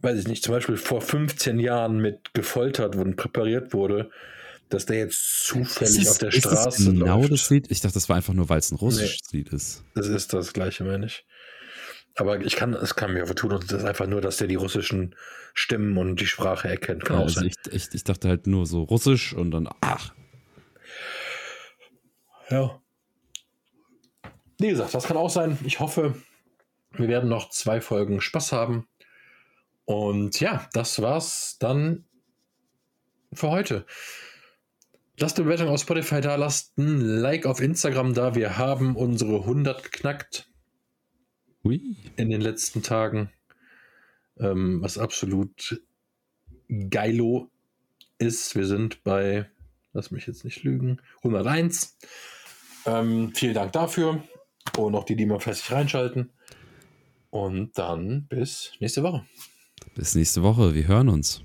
[0.00, 4.10] weiß ich nicht, zum Beispiel vor 15 Jahren mit gefoltert und präpariert wurde,
[4.68, 7.32] dass der jetzt zufällig ist, auf der Straße ist genau läuft.
[7.32, 7.70] das Lied?
[7.70, 9.84] Ich dachte, das war einfach nur, weil es ein russisches nee, Lied ist.
[9.94, 11.24] Das ist das gleiche, meine ich.
[12.14, 14.56] Aber ich kann, es kann mir vertun, und das ist einfach nur, dass der die
[14.56, 15.14] russischen
[15.54, 17.04] Stimmen und die Sprache erkennt.
[17.04, 20.12] Kann ja, also ich, ich, ich, dachte halt nur so russisch und dann, ach.
[22.50, 22.80] Ja.
[24.58, 25.58] Wie gesagt, das kann auch sein.
[25.64, 26.14] Ich hoffe,
[26.92, 28.88] wir werden noch zwei Folgen Spaß haben.
[29.84, 32.04] Und ja, das war's dann
[33.32, 33.86] für heute.
[35.20, 38.36] Lasst eine Bewertung auf Spotify da, lasst ein Like auf Instagram da.
[38.36, 40.48] Wir haben unsere 100 geknackt.
[41.64, 41.96] Ui.
[42.16, 43.30] In den letzten Tagen.
[44.38, 45.82] Ähm, was absolut
[46.68, 47.50] geilo
[48.18, 48.54] ist.
[48.54, 49.50] Wir sind bei,
[49.92, 51.98] lass mich jetzt nicht lügen, 101.
[52.86, 54.22] Ähm, vielen Dank dafür.
[54.76, 56.30] Und auch die, die mal fleißig reinschalten.
[57.30, 59.26] Und dann bis nächste Woche.
[59.96, 60.74] Bis nächste Woche.
[60.74, 61.42] Wir hören uns.